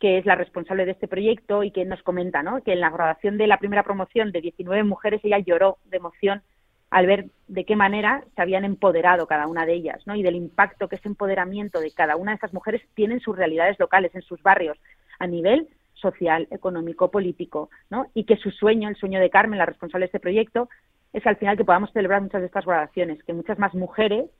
que 0.00 0.18
es 0.18 0.26
la 0.26 0.34
responsable 0.34 0.86
de 0.86 0.92
este 0.92 1.06
proyecto 1.06 1.62
y 1.62 1.70
que 1.70 1.84
nos 1.84 2.02
comenta 2.02 2.42
¿no? 2.42 2.62
que 2.62 2.72
en 2.72 2.80
la 2.80 2.90
graduación 2.90 3.36
de 3.36 3.46
la 3.46 3.58
primera 3.58 3.84
promoción 3.84 4.32
de 4.32 4.40
19 4.40 4.82
mujeres 4.82 5.20
ella 5.22 5.38
lloró 5.38 5.76
de 5.84 5.98
emoción 5.98 6.42
al 6.90 7.06
ver 7.06 7.26
de 7.46 7.64
qué 7.64 7.76
manera 7.76 8.24
se 8.34 8.42
habían 8.42 8.64
empoderado 8.64 9.26
cada 9.26 9.46
una 9.46 9.66
de 9.66 9.74
ellas 9.74 10.04
¿no? 10.06 10.16
y 10.16 10.22
del 10.22 10.34
impacto 10.34 10.88
que 10.88 10.96
ese 10.96 11.08
empoderamiento 11.08 11.80
de 11.80 11.92
cada 11.92 12.16
una 12.16 12.32
de 12.32 12.36
estas 12.36 12.54
mujeres 12.54 12.82
tiene 12.94 13.14
en 13.14 13.20
sus 13.20 13.36
realidades 13.36 13.78
locales, 13.78 14.14
en 14.14 14.22
sus 14.22 14.42
barrios, 14.42 14.78
a 15.18 15.26
nivel 15.26 15.68
social, 15.92 16.48
económico, 16.50 17.10
político, 17.10 17.68
¿no? 17.90 18.06
y 18.14 18.24
que 18.24 18.36
su 18.36 18.50
sueño, 18.50 18.88
el 18.88 18.96
sueño 18.96 19.20
de 19.20 19.30
Carmen, 19.30 19.58
la 19.58 19.66
responsable 19.66 20.04
de 20.04 20.06
este 20.06 20.20
proyecto, 20.20 20.70
es 21.12 21.26
al 21.26 21.36
final 21.36 21.58
que 21.58 21.64
podamos 21.64 21.92
celebrar 21.92 22.22
muchas 22.22 22.40
de 22.40 22.46
estas 22.46 22.64
graduaciones, 22.64 23.22
que 23.24 23.34
muchas 23.34 23.58
más 23.58 23.74
mujeres 23.74 24.30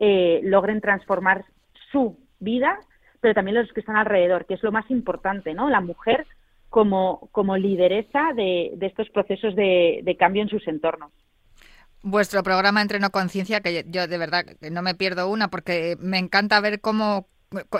eh, 0.00 0.40
logren 0.42 0.80
transformar 0.80 1.44
su 1.92 2.16
vida 2.40 2.80
pero 3.24 3.32
también 3.32 3.56
los 3.56 3.72
que 3.72 3.80
están 3.80 3.96
alrededor, 3.96 4.44
que 4.44 4.52
es 4.52 4.62
lo 4.62 4.70
más 4.70 4.84
importante, 4.90 5.54
¿no? 5.54 5.70
La 5.70 5.80
mujer 5.80 6.26
como, 6.68 7.30
como 7.32 7.56
lideresa 7.56 8.34
de, 8.36 8.72
de 8.76 8.86
estos 8.86 9.08
procesos 9.08 9.56
de, 9.56 10.00
de, 10.02 10.16
cambio 10.18 10.42
en 10.42 10.50
sus 10.50 10.68
entornos. 10.68 11.10
Vuestro 12.02 12.42
programa 12.42 12.82
Entreno 12.82 13.08
Conciencia, 13.08 13.62
que 13.62 13.86
yo 13.88 14.06
de 14.06 14.18
verdad 14.18 14.44
no 14.70 14.82
me 14.82 14.94
pierdo 14.94 15.30
una, 15.30 15.48
porque 15.48 15.96
me 16.00 16.18
encanta 16.18 16.60
ver 16.60 16.82
cómo 16.82 17.26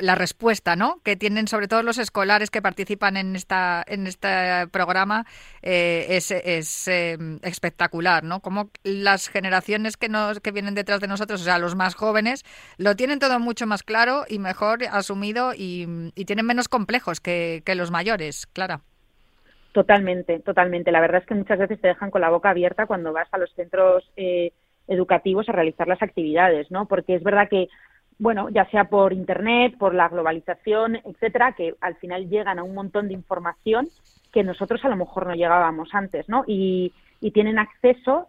la 0.01 0.15
respuesta, 0.15 0.77
¿no? 0.77 1.01
Que 1.05 1.17
tienen 1.17 1.49
sobre 1.49 1.69
todo 1.69 1.83
los 1.83 1.99
escolares 1.99 2.51
que 2.51 2.63
participan 2.63 3.17
en 3.17 3.37
esta 3.37 3.85
en 3.87 4.07
este 4.07 4.29
programa 4.71 5.27
eh, 5.63 6.07
es, 6.11 6.31
es 6.31 6.89
eh, 6.89 7.17
espectacular, 7.43 8.25
¿no? 8.25 8.41
Como 8.41 8.71
las 8.83 9.29
generaciones 9.29 9.97
que 9.97 10.09
nos 10.09 10.41
que 10.41 10.53
vienen 10.53 10.75
detrás 10.75 11.01
de 11.01 11.09
nosotros, 11.09 11.41
o 11.41 11.45
sea, 11.45 11.59
los 11.59 11.75
más 11.75 11.95
jóvenes, 11.95 12.45
lo 12.79 12.97
tienen 12.97 13.19
todo 13.19 13.39
mucho 13.41 13.67
más 13.67 13.83
claro 13.83 14.25
y 14.29 14.39
mejor 14.39 14.85
asumido 14.91 15.53
y, 15.55 16.13
y 16.15 16.25
tienen 16.25 16.47
menos 16.47 16.69
complejos 16.69 17.21
que, 17.21 17.63
que 17.65 17.75
los 17.75 17.91
mayores, 17.91 18.47
Clara. 18.47 18.81
Totalmente, 19.75 20.39
totalmente. 20.39 20.93
La 20.93 21.01
verdad 21.01 21.21
es 21.21 21.27
que 21.27 21.35
muchas 21.35 21.59
veces 21.59 21.81
te 21.81 21.89
dejan 21.89 22.13
con 22.13 22.21
la 22.21 22.31
boca 22.31 22.51
abierta 22.51 22.87
cuando 22.87 23.13
vas 23.13 23.27
a 23.33 23.39
los 23.39 23.53
centros 23.55 24.09
eh, 24.17 24.53
educativos 24.87 25.49
a 25.49 25.53
realizar 25.53 25.89
las 25.89 26.01
actividades, 26.01 26.71
¿no? 26.71 26.87
Porque 26.87 27.17
es 27.17 27.25
verdad 27.25 27.49
que, 27.49 27.67
bueno, 28.19 28.49
ya 28.51 28.65
sea 28.71 28.85
por 28.85 29.13
internet, 29.13 29.77
por 29.79 29.95
la 29.95 30.09
globalización, 30.09 30.97
etcétera, 31.05 31.53
que 31.53 31.75
al 31.81 31.97
final 31.97 32.29
llegan 32.29 32.59
a 32.59 32.63
un 32.65 32.75
montón 32.75 33.09
de 33.09 33.15
información 33.15 33.89
que 34.33 34.43
nosotros 34.45 34.85
a 34.85 34.89
lo 34.89 34.97
mejor 34.97 35.27
no 35.27 35.35
llegábamos 35.35 35.95
antes, 35.95 36.29
¿no? 36.29 36.45
Y, 36.47 36.93
y 37.21 37.31
tienen 37.31 37.59
acceso 37.59 38.29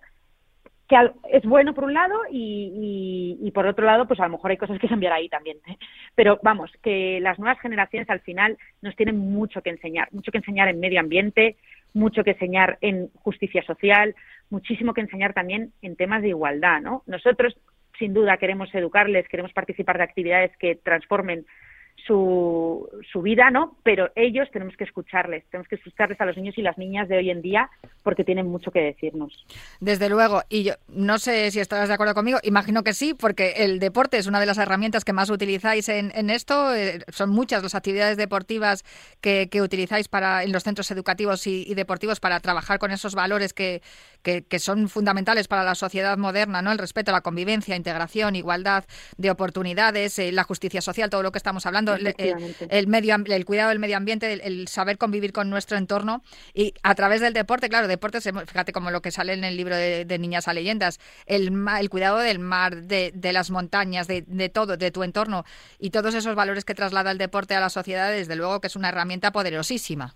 que 0.88 0.96
es 1.32 1.44
bueno 1.44 1.74
por 1.74 1.86
un 1.86 1.96
lado 1.96 2.14
y, 2.30 3.38
y- 3.42 3.48
y 3.48 3.52
por 3.52 3.66
otro 3.66 3.86
lado, 3.86 4.06
pues 4.08 4.20
a 4.20 4.24
lo 4.26 4.30
mejor 4.34 4.52
hay 4.52 4.58
cosas 4.58 4.78
que 4.80 4.88
cambiar 4.88 5.14
ahí 5.14 5.28
también. 5.30 5.58
¿eh? 5.68 5.78
Pero 6.14 6.40
vamos, 6.44 6.72
que 6.84 7.20
las 7.22 7.40
nuevas 7.40 7.60
generaciones 7.60 8.08
al 8.10 8.20
final 8.20 8.56
nos 8.84 8.96
tienen 8.96 9.18
mucho 9.18 9.64
que 9.64 9.72
enseñar, 9.72 10.10
mucho 10.12 10.32
que 10.32 10.38
enseñar 10.38 10.68
en 10.68 10.80
medio 10.80 11.00
ambiente, 11.00 11.58
mucho 11.96 12.24
que 12.24 12.32
enseñar 12.32 12.78
en 12.82 13.10
justicia 13.16 13.64
social, 13.64 14.14
muchísimo 14.52 14.94
que 14.94 15.02
enseñar 15.02 15.34
también 15.34 15.72
en 15.82 15.96
temas 15.96 16.22
de 16.22 16.30
igualdad, 16.30 16.82
¿no? 16.82 17.02
Nosotros, 17.08 17.58
sin 18.00 18.14
duda, 18.14 18.38
queremos 18.38 18.74
educarles, 18.74 19.28
queremos 19.28 19.54
participar 19.54 19.98
de 19.98 20.04
actividades 20.04 20.52
que 20.58 20.76
transformen 20.76 21.46
su, 22.06 22.88
su 23.12 23.22
vida, 23.22 23.50
¿no? 23.50 23.78
Pero 23.84 24.12
ellos 24.16 24.48
tenemos 24.52 24.76
que 24.78 24.84
escucharles, 24.84 25.44
tenemos 25.50 25.68
que 25.68 25.76
escucharles 25.76 26.20
a 26.22 26.26
los 26.26 26.38
niños 26.38 26.58
y 26.58 26.62
las 26.62 26.78
niñas 26.78 27.08
de 27.08 27.18
hoy 27.18 27.30
en 27.32 27.42
día 27.42 27.70
porque 28.04 28.24
tienen 28.24 28.48
mucho 28.48 28.70
que 28.72 28.82
decirnos. 28.82 29.46
Desde 29.80 30.10
luego, 30.10 30.44
y 30.50 30.64
yo 30.64 30.74
no 30.88 31.18
sé 31.18 31.50
si 31.52 31.60
estarás 31.60 31.88
de 31.88 31.96
acuerdo 31.96 32.14
conmigo, 32.14 32.38
imagino 32.44 32.84
que 32.84 32.94
sí, 32.94 33.16
porque 33.20 33.54
el 33.58 33.80
deporte 33.80 34.18
es 34.18 34.28
una 34.28 34.40
de 34.40 34.46
las 34.46 34.58
herramientas 34.58 35.04
que 35.04 35.14
más 35.14 35.30
utilizáis 35.30 35.90
en, 35.90 36.12
en 36.14 36.30
esto. 36.30 36.76
eh, 36.76 37.00
son 37.10 37.32
muchas 37.32 37.64
las 37.64 37.76
actividades 37.76 38.18
deportivas 38.18 38.84
que, 39.22 39.50
utilizáis 39.56 40.10
para 40.10 40.44
en 40.44 40.52
los 40.52 40.64
centros 40.64 40.92
educativos 40.92 41.48
y 41.48 41.74
deportivos 41.76 42.20
para 42.20 42.40
trabajar 42.42 42.78
con 42.78 42.92
esos 42.92 43.16
valores 43.16 43.54
que, 43.54 43.82
que, 44.26 44.44
que 44.44 44.58
son 44.60 44.90
fundamentales 44.90 45.48
para 45.48 45.64
la 45.64 45.76
sociedad 45.76 46.18
moderna, 46.18 46.64
¿no? 46.64 46.72
El 46.72 46.80
respeto, 46.80 47.12
la 47.12 47.22
convivencia, 47.22 47.76
integración, 47.76 48.36
igualdad 48.36 48.84
de 49.18 49.30
oportunidades, 49.30 50.18
eh, 50.20 50.32
la 50.32 50.44
justicia 50.44 50.82
social, 50.82 51.12
todo 51.12 51.22
lo 51.22 51.32
que 51.32 51.38
estamos 51.38 51.66
hablando, 51.68 51.94
el, 51.94 52.08
el- 52.70 52.88
medio, 52.88 53.16
el 53.28 53.46
cuidado 53.46 53.70
del 53.70 53.78
medio 53.80 53.96
ambiente, 53.98 54.34
el, 54.34 54.42
el 54.42 54.68
saber 54.68 54.98
convivir 54.98 55.32
con 55.32 55.50
nuestro 55.52 55.78
entorno 55.78 56.24
y 56.56 56.74
a 56.82 56.96
través 56.96 57.22
del 57.22 57.34
deporte, 57.34 57.70
claro, 57.70 57.88
deportes, 57.88 58.24
fíjate 58.48 58.72
como 58.74 58.90
lo 58.90 59.02
que 59.04 59.12
sale 59.12 59.34
en 59.34 59.44
el 59.44 59.56
libro 59.56 59.76
de, 59.76 60.06
de 60.06 60.18
Niñas 60.18 60.48
a 60.48 60.54
Leyendas, 60.54 61.00
el, 61.28 61.54
el 61.80 61.90
cuidado 61.92 62.18
del 62.18 62.40
mar, 62.40 62.82
de, 62.82 63.12
de 63.14 63.32
las 63.32 63.52
montañas, 63.52 64.08
de, 64.08 64.24
de 64.26 64.50
todo, 64.50 64.76
de 64.76 64.90
tu 64.90 65.04
entorno 65.04 65.46
y 65.78 65.92
todos 65.92 66.16
esos 66.16 66.34
valores 66.36 66.66
que 66.66 66.74
traslada 66.74 67.12
el 67.12 67.20
deporte 67.20 67.54
a 67.56 67.60
la 67.60 67.70
sociedad, 67.70 68.10
desde 68.12 68.36
luego 68.36 68.60
que 68.60 68.68
es 68.68 68.76
una 68.76 68.90
herramienta 68.90 69.32
poderosísima. 69.32 70.16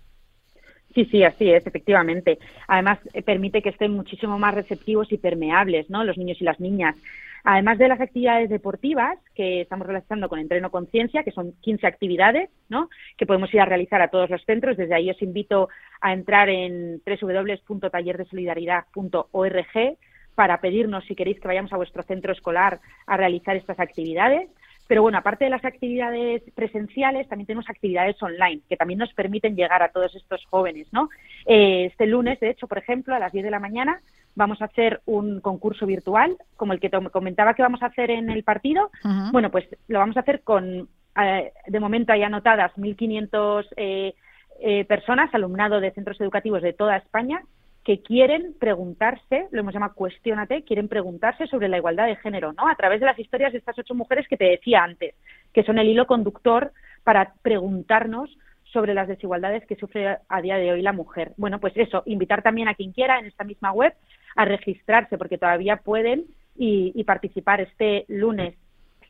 Sí, 0.94 1.04
sí, 1.06 1.22
así 1.22 1.50
es, 1.50 1.66
efectivamente. 1.66 2.38
Además, 2.66 2.98
eh, 3.12 3.22
permite 3.22 3.62
que 3.62 3.68
estén 3.68 3.92
muchísimo 3.92 4.38
más 4.38 4.54
receptivos 4.54 5.12
y 5.12 5.18
permeables, 5.18 5.88
¿no? 5.88 6.02
Los 6.04 6.18
niños 6.18 6.40
y 6.40 6.44
las 6.44 6.58
niñas. 6.58 6.96
Además 7.44 7.78
de 7.78 7.86
las 7.88 8.00
actividades 8.00 8.50
deportivas 8.50 9.16
que 9.34 9.60
estamos 9.62 9.86
realizando 9.86 10.28
con 10.28 10.40
Entreno 10.40 10.70
Conciencia, 10.70 11.22
que 11.22 11.30
son 11.30 11.52
15 11.60 11.86
actividades, 11.86 12.50
¿no? 12.68 12.90
Que 13.16 13.24
podemos 13.24 13.54
ir 13.54 13.60
a 13.60 13.66
realizar 13.66 14.02
a 14.02 14.08
todos 14.08 14.28
los 14.28 14.44
centros. 14.44 14.76
Desde 14.76 14.94
ahí 14.94 15.08
os 15.10 15.22
invito 15.22 15.70
a 16.00 16.12
entrar 16.12 16.50
en 16.50 17.00
www.tallerdesolidaridad.org 17.06 19.96
para 20.34 20.60
pedirnos 20.60 21.04
si 21.04 21.14
queréis 21.14 21.38
que 21.40 21.48
vayamos 21.48 21.72
a 21.72 21.76
vuestro 21.76 22.02
centro 22.02 22.32
escolar 22.32 22.80
a 23.06 23.16
realizar 23.16 23.56
estas 23.56 23.80
actividades. 23.80 24.50
Pero 24.90 25.02
bueno, 25.02 25.18
aparte 25.18 25.44
de 25.44 25.50
las 25.50 25.64
actividades 25.64 26.42
presenciales, 26.52 27.28
también 27.28 27.46
tenemos 27.46 27.70
actividades 27.70 28.20
online 28.20 28.62
que 28.68 28.76
también 28.76 28.98
nos 28.98 29.14
permiten 29.14 29.54
llegar 29.54 29.84
a 29.84 29.92
todos 29.92 30.12
estos 30.16 30.44
jóvenes, 30.46 30.88
¿no? 30.90 31.08
Eh, 31.46 31.84
este 31.92 32.06
lunes, 32.06 32.40
de 32.40 32.50
hecho, 32.50 32.66
por 32.66 32.78
ejemplo, 32.78 33.14
a 33.14 33.20
las 33.20 33.30
10 33.30 33.44
de 33.44 33.52
la 33.52 33.60
mañana 33.60 34.00
vamos 34.34 34.60
a 34.60 34.64
hacer 34.64 35.00
un 35.06 35.40
concurso 35.40 35.86
virtual, 35.86 36.36
como 36.56 36.72
el 36.72 36.80
que 36.80 36.90
comentaba 37.12 37.54
que 37.54 37.62
vamos 37.62 37.84
a 37.84 37.86
hacer 37.86 38.10
en 38.10 38.30
el 38.30 38.42
partido. 38.42 38.90
Bueno, 39.30 39.52
pues 39.52 39.64
lo 39.86 40.00
vamos 40.00 40.16
a 40.16 40.20
hacer 40.20 40.42
con, 40.42 40.88
eh, 41.22 41.52
de 41.68 41.80
momento 41.80 42.12
hay 42.12 42.24
anotadas 42.24 42.72
1.500 42.76 43.66
eh, 43.76 44.14
eh, 44.58 44.84
personas, 44.86 45.32
alumnado 45.32 45.78
de 45.78 45.92
centros 45.92 46.20
educativos 46.20 46.62
de 46.62 46.72
toda 46.72 46.96
España, 46.96 47.44
que 47.84 48.02
quieren 48.02 48.54
preguntarse, 48.58 49.48
lo 49.50 49.60
hemos 49.60 49.72
llamado 49.72 49.94
Cuestiónate, 49.94 50.64
quieren 50.64 50.88
preguntarse 50.88 51.46
sobre 51.46 51.68
la 51.68 51.78
igualdad 51.78 52.06
de 52.06 52.16
género, 52.16 52.52
¿no? 52.52 52.68
A 52.68 52.74
través 52.74 53.00
de 53.00 53.06
las 53.06 53.18
historias 53.18 53.52
de 53.52 53.58
estas 53.58 53.78
ocho 53.78 53.94
mujeres 53.94 54.28
que 54.28 54.36
te 54.36 54.44
decía 54.44 54.82
antes, 54.82 55.14
que 55.52 55.62
son 55.62 55.78
el 55.78 55.88
hilo 55.88 56.06
conductor 56.06 56.72
para 57.04 57.34
preguntarnos 57.42 58.30
sobre 58.64 58.94
las 58.94 59.08
desigualdades 59.08 59.66
que 59.66 59.76
sufre 59.76 60.18
a 60.28 60.42
día 60.42 60.56
de 60.56 60.72
hoy 60.72 60.82
la 60.82 60.92
mujer. 60.92 61.32
Bueno, 61.36 61.58
pues 61.58 61.76
eso, 61.76 62.02
invitar 62.06 62.42
también 62.42 62.68
a 62.68 62.74
quien 62.74 62.92
quiera 62.92 63.18
en 63.18 63.26
esta 63.26 63.44
misma 63.44 63.72
web 63.72 63.94
a 64.36 64.44
registrarse, 64.44 65.18
porque 65.18 65.38
todavía 65.38 65.76
pueden 65.76 66.26
y, 66.56 66.92
y 66.94 67.04
participar 67.04 67.60
este 67.60 68.04
lunes 68.08 68.54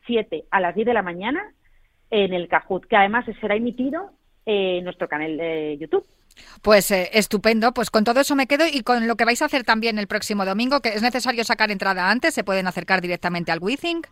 7 0.07 0.45
a 0.49 0.59
las 0.59 0.73
10 0.73 0.87
de 0.87 0.93
la 0.93 1.03
mañana 1.03 1.51
en 2.09 2.33
el 2.33 2.47
Cajut, 2.47 2.85
que 2.85 2.95
además 2.95 3.25
será 3.39 3.55
emitido 3.55 4.11
en 4.45 4.83
nuestro 4.83 5.07
canal 5.07 5.37
de 5.37 5.77
YouTube. 5.79 6.05
Pues 6.61 6.91
eh, 6.91 7.09
estupendo, 7.13 7.73
pues 7.73 7.89
con 7.89 8.03
todo 8.03 8.19
eso 8.19 8.35
me 8.35 8.47
quedo 8.47 8.65
y 8.67 8.81
con 8.83 9.07
lo 9.07 9.15
que 9.15 9.25
vais 9.25 9.41
a 9.41 9.45
hacer 9.45 9.63
también 9.63 9.99
el 9.99 10.07
próximo 10.07 10.45
domingo, 10.45 10.81
que 10.81 10.89
es 10.89 11.01
necesario 11.01 11.43
sacar 11.43 11.71
entrada 11.71 12.09
antes, 12.09 12.33
se 12.33 12.43
pueden 12.43 12.67
acercar 12.67 13.01
directamente 13.01 13.51
al 13.51 13.59
WeThink. 13.59 14.07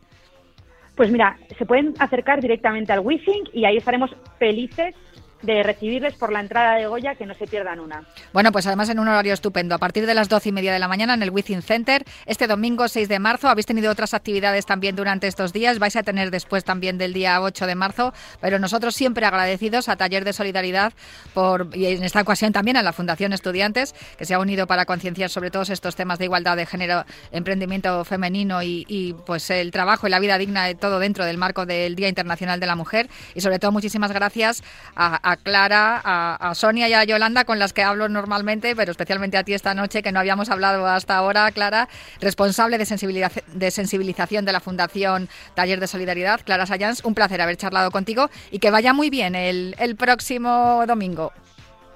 Pues 0.95 1.12
mira, 1.12 1.38
se 1.58 1.65
pueden 1.65 1.93
acercar 1.99 2.41
directamente 2.41 2.91
al 2.91 2.99
WeThink 2.99 3.49
y 3.53 3.65
ahí 3.65 3.77
estaremos 3.77 4.12
felices 4.38 4.95
de 5.41 5.63
recibirles 5.63 6.15
por 6.15 6.32
la 6.32 6.41
entrada 6.41 6.75
de 6.75 6.88
Goya, 6.88 7.15
que 7.15 7.25
no 7.25 7.34
se 7.34 7.47
pierdan 7.47 7.80
una. 7.80 8.04
Bueno, 8.34 8.52
pues 8.52 8.67
además 8.67 8.89
en 8.89 8.99
un 8.99 9.08
horario 9.08 9.34
estupendo, 9.34 9.75
a 9.75 9.78
partir 9.78 10.06
de 10.06 10.13
las 10.13 10.30
doce 10.30 10.49
y 10.49 10.52
media 10.52 10.73
de 10.73 10.80
la 10.80 10.88
mañana 10.88 11.13
en 11.13 11.23
el 11.23 11.32
Within 11.32 11.62
Center. 11.62 12.04
Este 12.25 12.47
domingo 12.47 12.88
6 12.88 13.08
de 13.08 13.19
marzo 13.19 13.47
habéis 13.47 13.65
tenido 13.65 13.91
otras 13.91 14.13
actividades 14.13 14.65
también 14.65 14.95
durante 14.95 15.28
estos 15.28 15.54
días, 15.54 15.80
vais 15.80 15.95
a 15.95 16.04
tener 16.04 16.32
después 16.32 16.63
también 16.63 16.97
del 16.97 17.13
día 17.13 17.41
8 17.41 17.67
de 17.67 17.75
marzo, 17.75 18.13
pero 18.41 18.60
nosotros 18.60 18.95
siempre 18.95 19.25
agradecidos 19.25 19.89
a 19.89 19.95
Taller 19.95 20.25
de 20.25 20.34
Solidaridad 20.34 20.93
por, 21.34 21.69
y 21.73 21.86
en 21.86 22.04
esta 22.04 22.21
ocasión 22.21 22.52
también 22.52 22.78
a 22.78 22.84
la 22.84 22.93
Fundación 22.93 23.34
Estudiantes, 23.34 23.95
que 24.17 24.25
se 24.25 24.34
ha 24.34 24.39
unido 24.39 24.67
para 24.67 24.86
concienciar 24.86 25.30
sobre 25.30 25.52
todos 25.52 25.69
estos 25.69 25.95
temas 25.95 26.19
de 26.19 26.25
igualdad 26.25 26.58
de 26.58 26.65
género, 26.65 27.06
emprendimiento 27.32 28.04
femenino 28.04 28.62
y, 28.62 29.15
pues 29.25 29.49
el 29.49 29.71
trabajo 29.71 30.08
y 30.08 30.10
la 30.10 30.19
vida 30.19 30.38
digna 30.38 30.65
de 30.65 30.75
todo 30.75 30.99
dentro 30.99 31.25
del 31.25 31.38
marco 31.38 31.65
del 31.65 31.95
Día 31.95 32.10
Internacional 32.10 32.60
de 32.60 32.65
la 32.65 32.75
Mujer. 32.75 33.10
Y 33.36 33.41
sobre 33.41 33.60
todo 33.60 33.71
muchísimas 33.71 34.12
gracias 34.12 34.63
a 34.95 35.28
Clara, 35.37 36.01
a, 36.03 36.49
a, 36.49 36.55
Sonia 36.55 36.87
y 36.89 36.93
a 36.93 37.03
Yolanda, 37.03 37.45
con 37.45 37.59
las 37.59 37.73
que 37.73 37.83
hablo 37.83 38.09
normalmente, 38.09 38.75
pero 38.75 38.91
especialmente 38.91 39.37
a 39.37 39.43
ti 39.43 39.53
esta 39.53 39.73
noche, 39.73 40.01
que 40.01 40.11
no 40.11 40.19
habíamos 40.19 40.49
hablado 40.49 40.85
hasta 40.87 41.15
ahora, 41.17 41.51
Clara, 41.51 41.89
responsable 42.21 42.77
de, 42.77 43.31
de 43.53 43.71
sensibilización 43.71 44.45
de 44.45 44.51
la 44.51 44.59
Fundación 44.59 45.29
Taller 45.53 45.79
de 45.79 45.87
Solidaridad, 45.87 46.41
Clara 46.43 46.65
Sayans. 46.65 47.03
Un 47.03 47.15
placer 47.15 47.41
haber 47.41 47.57
charlado 47.57 47.91
contigo 47.91 48.29
y 48.51 48.59
que 48.59 48.71
vaya 48.71 48.93
muy 48.93 49.09
bien 49.09 49.35
el, 49.35 49.75
el 49.79 49.95
próximo 49.95 50.83
domingo. 50.87 51.31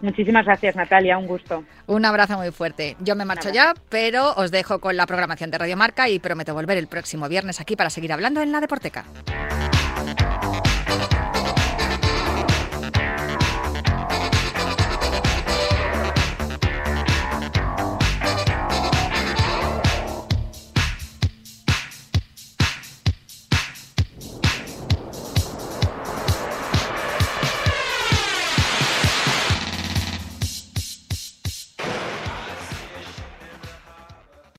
Muchísimas 0.04 0.46
gracias, 0.46 0.76
Natalia, 0.76 1.18
un 1.18 1.28
gusto. 1.28 1.64
Un 1.88 2.04
abrazo 2.04 2.38
muy 2.38 2.52
fuerte. 2.52 2.98
Yo 3.00 3.16
me 3.16 3.24
marcho 3.24 3.50
ya, 3.52 3.74
pero 3.88 4.34
os 4.34 4.52
dejo 4.52 4.80
con 4.80 4.98
la 4.98 5.06
programación 5.06 5.50
de 5.50 5.58
Radio 5.58 5.78
Marca 5.78 6.10
y 6.10 6.20
prometo 6.20 6.54
volver 6.54 6.78
el 6.78 6.88
próximo 6.88 7.30
viernes 7.30 7.62
aquí 7.62 7.78
para 7.78 7.90
seguir 7.90 8.12
hablando 8.12 8.42
en 8.42 8.52
la 8.52 8.60
Deporteca. 8.60 9.06